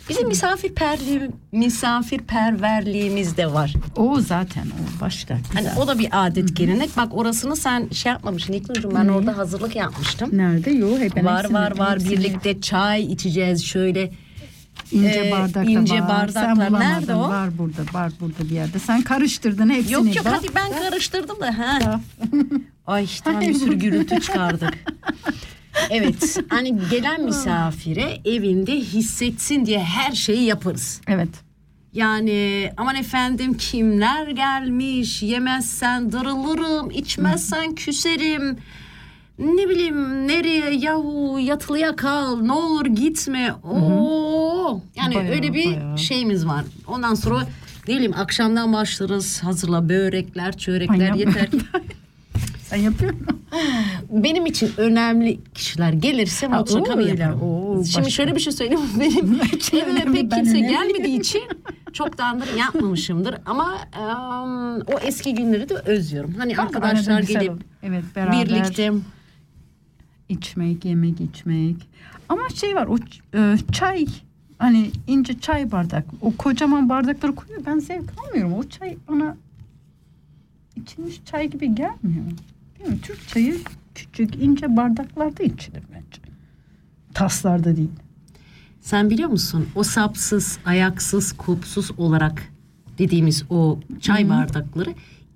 [0.09, 3.73] Bizim misafirperli, misafirperverliğimiz de var.
[3.97, 5.37] O zaten o başka.
[5.53, 6.97] Hani o da bir adet gelenek.
[6.97, 8.95] Bak orasını sen şey yapmamışsın İlknur'cum.
[8.95, 10.29] Ben orada hazırlık yapmıştım.
[10.33, 10.71] Nerede?
[10.71, 10.99] Yok.
[10.99, 14.11] Hep ben var hepsini- var var hepsini- birlikte çay içeceğiz şöyle.
[14.91, 16.09] İnce Ee, bardaklar ince var.
[16.09, 16.43] bardaklar.
[16.45, 16.79] Sen bulamadın.
[16.85, 17.19] Nerede o?
[17.29, 17.81] Var burada.
[17.93, 18.79] Var burada bir yerde.
[18.79, 19.93] Sen karıştırdın hepsini.
[19.93, 20.33] Yok yok Bak.
[20.37, 21.57] hadi ben karıştırdım da.
[21.57, 21.99] Ha.
[22.87, 24.73] Ay tamam bir sürü gürültü çıkardık.
[25.89, 31.01] Evet hani gelen misafire evinde hissetsin diye her şeyi yaparız.
[31.07, 31.29] Evet.
[31.93, 38.57] Yani aman efendim kimler gelmiş yemezsen darılırım içmezsen küserim.
[39.39, 43.53] Ne bileyim nereye yahu yatılıya kal ne olur gitme.
[43.53, 45.97] Oo yani Bayağı, öyle bir bayağı.
[45.97, 46.63] şeyimiz var.
[46.87, 47.47] Ondan sonra
[47.87, 51.39] ne bileyim akşamdan başlarız hazırla börekler çörekler Ay, yapma.
[51.39, 51.49] yeter.
[52.73, 53.41] Sen yapıyor musun?
[54.09, 57.85] Benim için önemli kişiler gelirse mutlaka o bir öyle, yaparım.
[57.85, 58.09] Şimdi başka.
[58.09, 58.81] şöyle bir şey söyleyeyim.
[58.99, 59.39] Benim
[59.73, 61.41] evime pek kimse gelmediği için
[61.93, 63.35] çoktandır yapmamışımdır.
[63.45, 66.33] Ama em, o eski günleri de özlüyorum.
[66.37, 67.53] Hani arkadaşlar gelip
[67.83, 68.91] evet, beraber birlikte
[70.29, 71.75] içmek, yemek içmek.
[72.29, 72.97] Ama şey var o
[73.37, 74.05] e, çay
[74.57, 76.05] hani ince çay bardak.
[76.21, 77.65] O kocaman bardakları koyuyor.
[77.65, 78.53] Ben zevk almıyorum.
[78.53, 79.37] O çay bana
[80.75, 82.25] içilmiş çay gibi gelmiyor.
[82.83, 83.01] Değil mi?
[83.01, 83.57] Türk çayı
[83.95, 86.21] küçük ince bardaklarda içilir bence.
[87.13, 87.89] Taslarda değil.
[88.81, 92.43] sen biliyor musun o sapsız, ayaksız, kupsuz olarak
[92.97, 94.93] dediğimiz o çay bardakları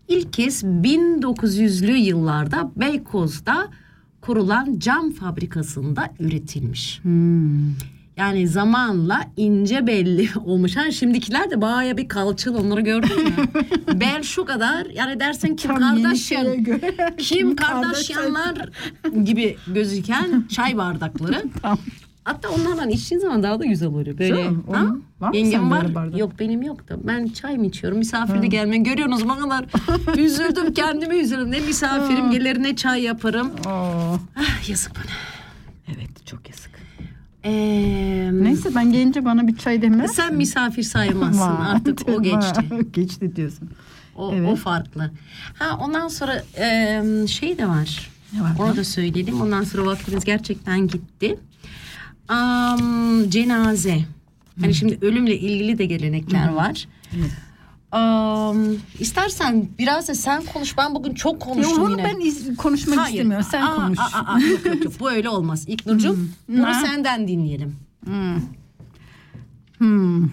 [0.08, 3.68] ilk kez 1900'lü yıllarda Beykoz'da
[4.22, 7.02] kurulan cam fabrikasında üretilmiş.
[8.18, 10.76] Yani zamanla ince belli olmuş.
[10.78, 13.32] Ha şimdikiler de baya bir kalçıl onları gördün mü?
[13.94, 16.64] Bel şu kadar yani dersin Kim Tam Kardashian.
[17.18, 17.56] Kim Kardashian.
[17.56, 18.70] Kardashianlar
[19.24, 21.44] gibi gözüken çay bardakları.
[21.62, 21.80] Tamam.
[22.24, 24.06] Hatta onlardan içtiğin zaman daha da güzel oluyor.
[24.18, 24.30] Böyle.
[24.30, 24.86] Güzel, Ha?
[25.20, 25.96] var Yengem var.
[25.96, 26.20] bardak?
[26.20, 27.08] Yok benim yok da.
[27.08, 27.98] Ben çay mı içiyorum?
[28.00, 28.84] Misafir de gelmeyin.
[28.84, 29.66] Görüyorsunuz ne kadar
[30.18, 30.74] üzüldüm.
[30.74, 31.52] Kendimi üzüldüm.
[31.52, 33.52] Ne misafirim gelir ne çay yaparım.
[33.66, 35.12] Ah, yazık bana.
[35.98, 36.72] Evet çok yazık.
[37.46, 37.50] Ee,
[38.66, 40.12] Neyse ben gelince bana bir çay demez.
[40.12, 41.42] sen misafir sayılmazsın.
[41.66, 42.62] Artık o geçti.
[42.94, 43.70] Geçti diyorsun.
[44.16, 44.50] O, Evet.
[44.50, 45.12] o farklı.
[45.60, 48.10] Ha ondan sonra e, şey de var.
[48.34, 48.84] Ne var Onu da?
[48.84, 49.42] söyleyelim.
[49.42, 51.40] Ondan sonra vaktimiz gerçekten gitti.
[52.28, 54.00] am, cenaze.
[54.62, 56.88] Hani şimdi ölümle ilgili de gelenekler var.
[57.92, 58.58] Am,
[59.00, 60.78] istersen biraz da sen konuş.
[60.78, 62.04] Ben bugün çok konuştum bunu yine.
[62.04, 63.14] ben iz- konuşmak Hayır.
[63.14, 63.48] istemiyorum.
[63.52, 64.00] Sen Aa, konuş.
[64.00, 64.94] aa, aa, yok, yok, yok.
[65.00, 65.64] Bu öyle olmaz.
[65.68, 66.74] İlknur'cum bunu Ne?
[66.74, 67.76] senden dinleyelim.
[69.78, 70.30] Hmm.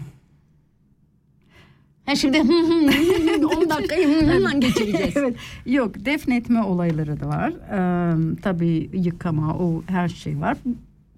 [2.06, 5.16] Ha şimdi 10 dakikayı hemen geçireceğiz.
[5.16, 5.36] evet.
[5.66, 7.52] Yok defnetme olayları da var.
[7.52, 10.56] Ee, tabii yıkama o her şey var.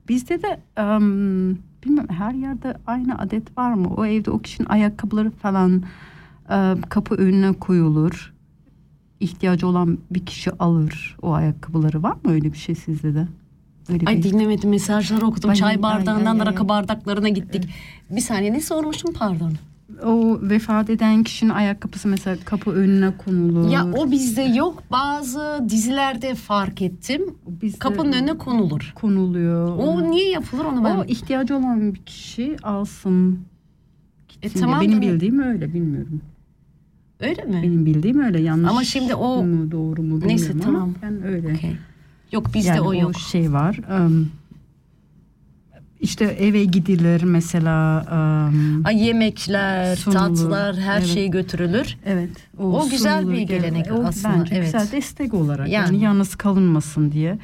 [0.08, 3.94] Bizde de em, bilmem her yerde aynı adet var mı?
[3.96, 5.82] O evde o kişinin ayakkabıları falan
[6.50, 8.32] e, kapı önüne koyulur.
[9.20, 12.02] İhtiyacı olan bir kişi alır o ayakkabıları.
[12.02, 13.26] Var mı öyle bir şey sizde de?
[13.88, 14.22] Öyle Ay bir...
[14.22, 15.50] dinlemedim mesajları okudum.
[15.50, 16.46] Ay, Çay ay, bardağından ay, ay.
[16.46, 17.68] rakı bardaklarına gittik.
[18.10, 19.52] Bir saniye ne sormuştum pardon.
[20.04, 23.70] O vefat eden kişinin ayakkabısı mesela kapı önüne konulur.
[23.70, 24.82] Ya o bizde yok.
[24.90, 27.22] Bazı dizilerde fark ettim.
[27.62, 28.92] Bizde Kapının önüne konulur.
[28.94, 29.78] konuluyor.
[29.78, 30.96] O niye yapılır onu ben...
[30.96, 33.38] O ihtiyacı olan bir kişi alsın.
[34.42, 34.80] E, tamam.
[34.80, 36.20] Benim da- bildiğim öyle bilmiyorum.
[37.20, 37.60] Öyle mi?
[37.62, 40.94] Benim bildiğim öyle yanlış Ama şimdi o- mu doğru mu bilmiyorum Neyse, ama tamam.
[41.02, 41.54] ben öyle.
[41.54, 41.76] Okey.
[42.32, 43.18] Yok bizde yani o yok.
[43.18, 43.80] şey var.
[44.00, 44.30] ım,
[46.00, 48.04] işte eve gidilir mesela.
[48.48, 50.18] ım, Ay yemekler, Sunulur.
[50.18, 51.06] tatlılar her Evet.
[51.08, 51.96] şey götürülür.
[52.06, 52.30] Evet.
[52.58, 54.64] O güzel sunulur bir gel- gelenek o aslında, Bence evet.
[54.64, 55.68] güzel destek olarak.
[55.68, 55.86] Yani.
[55.94, 56.04] Yani.
[56.04, 57.38] yalnız kalınmasın diye.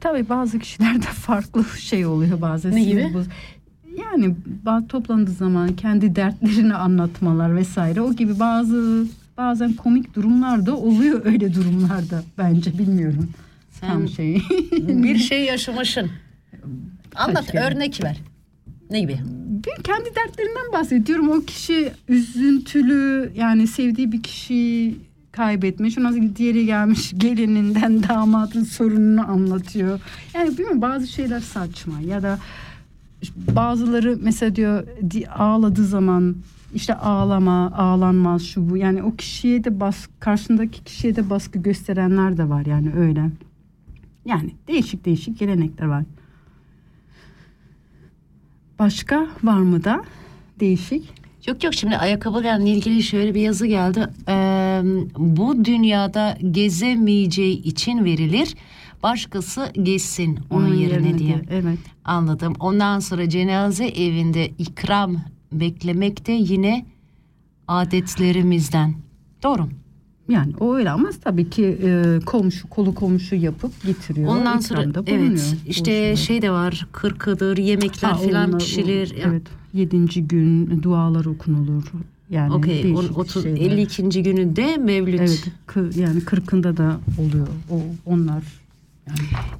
[0.00, 2.74] Tabii bazı kişilerde farklı şey oluyor bazen.
[2.74, 3.10] Ne gibi?
[3.14, 3.26] boz-
[4.00, 4.34] Yani
[4.66, 8.00] bazı toplandığı zaman kendi dertlerini anlatmalar vesaire.
[8.00, 9.06] O gibi bazı
[9.36, 13.28] bazen komik durumlar da oluyor öyle durumlarda bence bilmiyorum.
[13.86, 14.42] Tam şey.
[14.72, 16.10] bir şey yaşamışsın.
[17.14, 17.64] Anlat kere?
[17.64, 18.16] örnek ver.
[18.90, 19.18] Ne gibi?
[19.66, 21.28] bir kendi dertlerinden bahsediyorum.
[21.30, 24.94] O kişi üzüntülü yani sevdiği bir kişi
[25.32, 25.98] kaybetmiş.
[25.98, 30.00] Ondan sonra diğeri gelmiş gelininden damadın sorununu anlatıyor.
[30.34, 32.38] Yani bilmiyorum bazı şeyler saçma ya da
[33.36, 36.36] bazıları mesela diyor di- ağladığı zaman
[36.74, 38.76] işte ağlama, ağlanmaz şu bu.
[38.76, 43.30] Yani o kişiye de bas karşındaki kişiye de baskı gösterenler de var yani öyle.
[44.24, 46.04] Yani değişik değişik gelenekler var.
[48.78, 50.04] Başka var mı da
[50.60, 51.24] değişik?
[51.46, 54.06] Yok yok şimdi ayakkabılarla ilgili şöyle bir yazı geldi.
[54.28, 54.82] Ee,
[55.18, 58.54] bu dünyada gezemeyeceği için verilir.
[59.02, 61.42] Başkası gezsin onun, yerine, diye.
[61.50, 61.78] Evet.
[62.04, 62.54] Anladım.
[62.60, 65.16] Ondan sonra cenaze evinde ikram
[65.52, 66.86] beklemek de yine
[67.68, 68.94] adetlerimizden.
[69.42, 69.62] Doğru.
[69.62, 69.70] mu?
[70.28, 74.28] Yani o öyle ama tabii ki e, komşu kolu komşu yapıp getiriyor.
[74.28, 76.16] Ondan sonra evet işte Komşular.
[76.16, 79.10] şey de var kırkıdır yemekler Ha, filan onlar- pişilir.
[79.12, 79.42] o- Evet.
[79.74, 81.82] Yedinci gün dualar okunulur.
[82.30, 83.60] Yani değişik 30 şeyler.
[83.60, 84.22] 52.
[84.22, 85.20] gününde Mevlüt.
[85.20, 85.96] Evet.
[85.96, 87.46] yani kırkında da oluyor.
[87.70, 88.42] O onlar.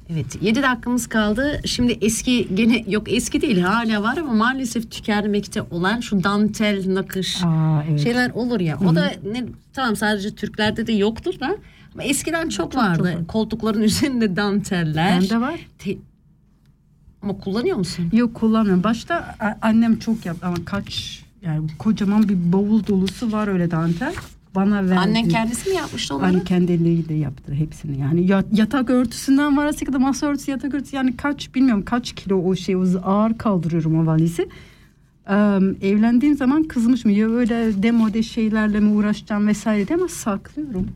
[0.09, 1.61] Evet 7 dakikamız kaldı.
[1.65, 7.43] Şimdi eski gene yok eski değil hala var ama maalesef tükenmekte olan şu dantel nakış
[7.43, 8.03] Aa, evet.
[8.03, 8.77] şeyler olur ya.
[8.85, 9.43] O da ne
[9.73, 11.57] tamam sadece Türklerde de yoktur da
[11.93, 12.97] ama eskiden çok, vardı.
[12.97, 13.27] çok var.
[13.27, 15.21] Koltukların üzerinde danteller.
[15.21, 15.59] Bende var.
[15.79, 15.97] Te-
[17.21, 18.09] ama kullanıyor musun?
[18.13, 18.83] Yok kullanmıyorum.
[18.83, 24.13] Başta annem çok yaptı ama kaç yani kocaman bir bavul dolusu var öyle dantel.
[24.55, 24.99] Bana verdi.
[24.99, 26.27] Annen kendisi mi yapmıştı onları?
[26.29, 27.99] Anne kendi elleriyle yaptı hepsini.
[27.99, 32.35] Yani ya- yatak örtüsünden varası kadar masa örtüsü, yatak örtüsü yani kaç bilmiyorum kaç kilo
[32.43, 34.49] o şey o ağır kaldırıyorum o valizi.
[35.29, 35.33] Ee,
[35.81, 40.87] evlendiğim zaman kızmış mı ya öyle demode şeylerle mi uğraşacağım vesaire diye ama saklıyorum.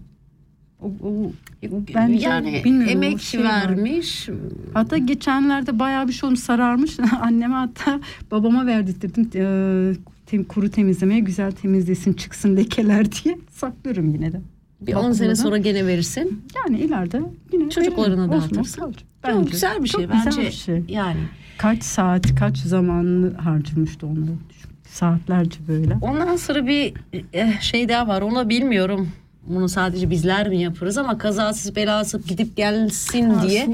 [0.82, 1.32] O, o,
[1.72, 3.70] o bence yani bilmiyorum, o emek şey var.
[3.70, 4.30] vermiş.
[4.74, 6.98] Hatta geçenlerde bayağı bir şey olmuş sararmış.
[7.22, 8.00] Anneme hatta
[8.32, 9.30] babama verdirttirdim.
[9.36, 9.94] Ee,
[10.32, 14.42] tem- kuru temizlemeye güzel temizlesin çıksın lekeler diye saklıyorum yine de.
[14.82, 16.44] Bir 10 sene sonra gene verirsin.
[16.66, 17.22] Yani ileride
[17.54, 18.96] yine Çocuklarına dağıtırsın.
[19.24, 19.52] Bence.
[19.52, 20.30] güzel bir şey Çok bence.
[20.30, 20.84] Güzel bir şey.
[20.88, 21.20] Yani
[21.58, 24.32] Kaç saat, kaç zamanını harcamıştı onları.
[24.50, 24.70] düşün.
[24.88, 25.98] Saatlerce böyle.
[26.02, 26.94] ondan sonra bir
[27.34, 28.22] eh, şey daha var.
[28.22, 29.10] Onu bilmiyorum.
[29.48, 33.68] Bunu sadece bizler mi yaparız ama kazasız belasız gidip gelsin Ha, diye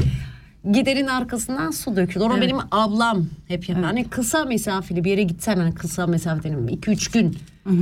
[0.72, 2.26] giderin arkasından su dökülür.
[2.26, 2.44] Onu Evet.
[2.44, 3.84] benim ablam hep yapar.
[3.84, 7.38] Hani kısa mesafeli bir yere gitsem yani kısa mesafeli 2-3 gün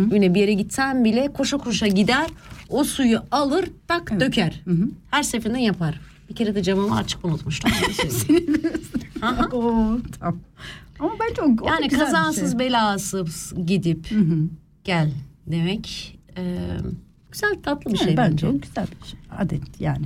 [0.10, 2.28] güne bir yere gitsem bile koşa koşa gider
[2.70, 4.64] o suyu alır tak döker.
[5.12, 6.00] Her seferinde yapar.
[6.30, 7.72] Bir kere de camımı açık unutmuştum.
[9.52, 10.40] Oo, tamam.
[11.00, 12.60] Ama bence o, o yani bir kazasız şey.
[12.60, 14.38] belasız gidip Hı hı.
[14.84, 15.12] gel
[15.48, 16.58] demek e,
[17.32, 18.48] güzel tatlı bir Yani şey bence bence.
[18.48, 19.20] o güzel bir şey.
[19.38, 20.06] Adet yani.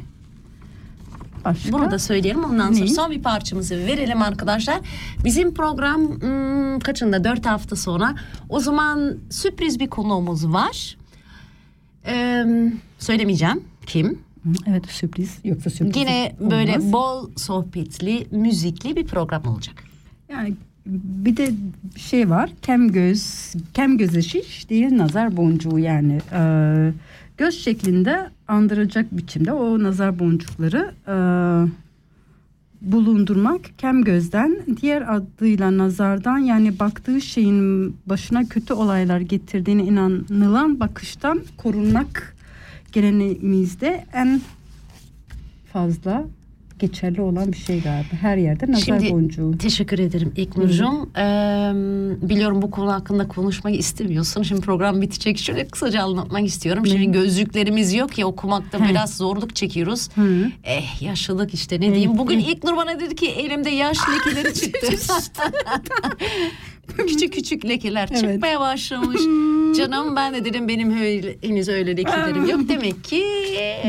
[1.46, 1.72] Başka?
[1.72, 2.94] Bunu da söyleyelim ondan sonra Ne?
[2.94, 4.80] son bir parçamızı verelim arkadaşlar.
[5.24, 8.16] Bizim program hmm, kaçında dört hafta sonra.
[8.50, 10.98] O zaman sürpriz bir konuğumuz var.
[12.08, 12.46] Ee,
[13.00, 14.20] söylemeyeceğim kim.
[14.68, 15.38] Evet sürpriz.
[15.44, 16.52] Yoksa sürpriz Yine olmaz.
[16.52, 19.84] böyle bol sohbetli, müzikli bir program olacak.
[20.30, 20.54] Yani
[20.86, 21.52] bir de
[21.96, 22.50] şey var.
[22.62, 26.20] Kem göz, kem göze şiş değil nazar boncuğu yani.
[26.34, 26.92] Ee,
[27.38, 31.16] göz şeklinde andıracak biçimde o nazar boncukları e,
[32.82, 41.42] bulundurmak kem gözden diğer adıyla nazardan yani baktığı şeyin başına kötü olaylar getirdiğine inanılan bakıştan
[41.58, 42.36] korunmak
[42.92, 44.42] geleneğimizde en
[45.74, 46.26] fazla
[46.80, 48.08] geçerli olan bir şey galiba.
[48.22, 49.58] Her yerde nazar Şimdi- boncuğu.
[49.58, 51.10] Teşekkür ederim İknur'cum.
[51.18, 51.22] Ee,
[52.30, 54.44] biliyorum bu konu hakkında konuşmayı istemiyorsun.
[54.44, 55.38] Şimdi program bitecek.
[55.38, 56.86] Şöyle kısaca anlatmak istiyorum.
[56.88, 58.90] Şimdi gözlüklerimiz yok ya okumakta He.
[58.90, 60.10] biraz zorluk çekiyoruz.
[60.16, 60.52] Hı.
[60.64, 62.18] Eh yaşlılık işte ne diyeyim.
[62.18, 64.88] Bugün İknur bana dedi ki elimde yaş lekeleri çıktı.
[67.08, 68.22] küçük küçük lekeler Evet.
[68.22, 69.22] çıkmaya başlamış.
[69.78, 72.60] Canım ben de dedim benim öyle, henüz öyle lekelerim yok.
[72.70, 73.24] Demek ki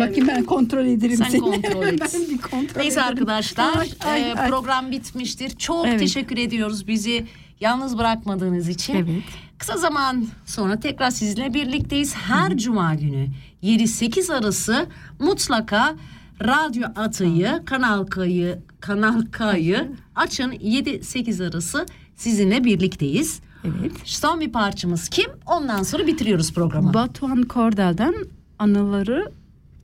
[0.01, 1.41] Bakayım ben kontrol ederim Sen seni.
[1.41, 2.01] kontrol et.
[2.01, 3.09] ben bir kontrol Neyse ederim.
[3.13, 4.51] arkadaşlar Ay, ay, e, ay.
[4.51, 5.51] program bitmiştir.
[5.51, 5.99] Çok Evet.
[6.01, 7.27] teşekkür ediyoruz bizi
[7.61, 8.95] yalnız bırakmadığınız için.
[8.95, 9.23] Evet.
[9.59, 12.15] Kısa zaman sonra tekrar sizinle birlikteyiz.
[12.15, 13.27] Her cuma günü
[13.63, 14.87] 7-8 arası
[15.19, 15.95] mutlaka
[16.43, 21.87] Radyo Atayı, Kanal K'yı, Kanal K'yı açın 7-8 arası
[22.19, 23.41] sizinle birlikteyiz.
[23.65, 23.93] Evet.
[24.05, 25.31] Son bir parçamız kim?
[25.47, 26.95] Ondan sonra bitiriyoruz programı.
[26.95, 28.15] Batuhan Kordel'den
[28.59, 29.33] anıları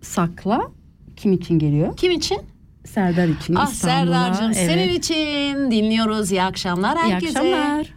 [0.03, 0.61] sakla.
[1.17, 1.97] Kim için geliyor?
[1.97, 2.39] kim için?
[2.87, 3.55] Serdar için.
[3.55, 3.67] Ah.
[3.67, 4.57] Serdar'cığım Evet.
[4.57, 6.31] senin için dinliyoruz.
[6.33, 7.39] İyi akşamlar İyi herkese.
[7.39, 7.95] akşamlar.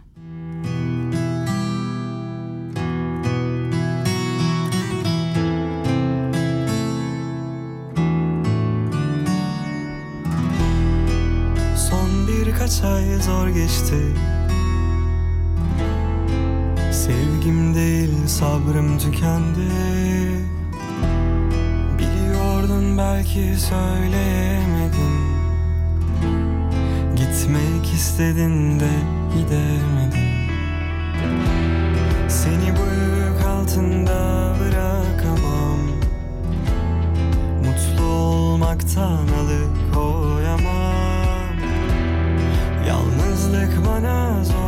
[12.68, 13.96] Birkaç ay zor geçti.
[16.92, 19.70] Sevgim değil sabrım tükendi.
[21.98, 25.18] Biliyordun belki söyleyemedin
[27.16, 28.90] Gitmek istedin de
[29.34, 30.28] gidemedin
[32.28, 35.78] Seni bu yük altında bırakamam.
[37.64, 40.87] Mutlu olmaktan alıkoyamam
[42.88, 44.67] Yalnızlık bana zor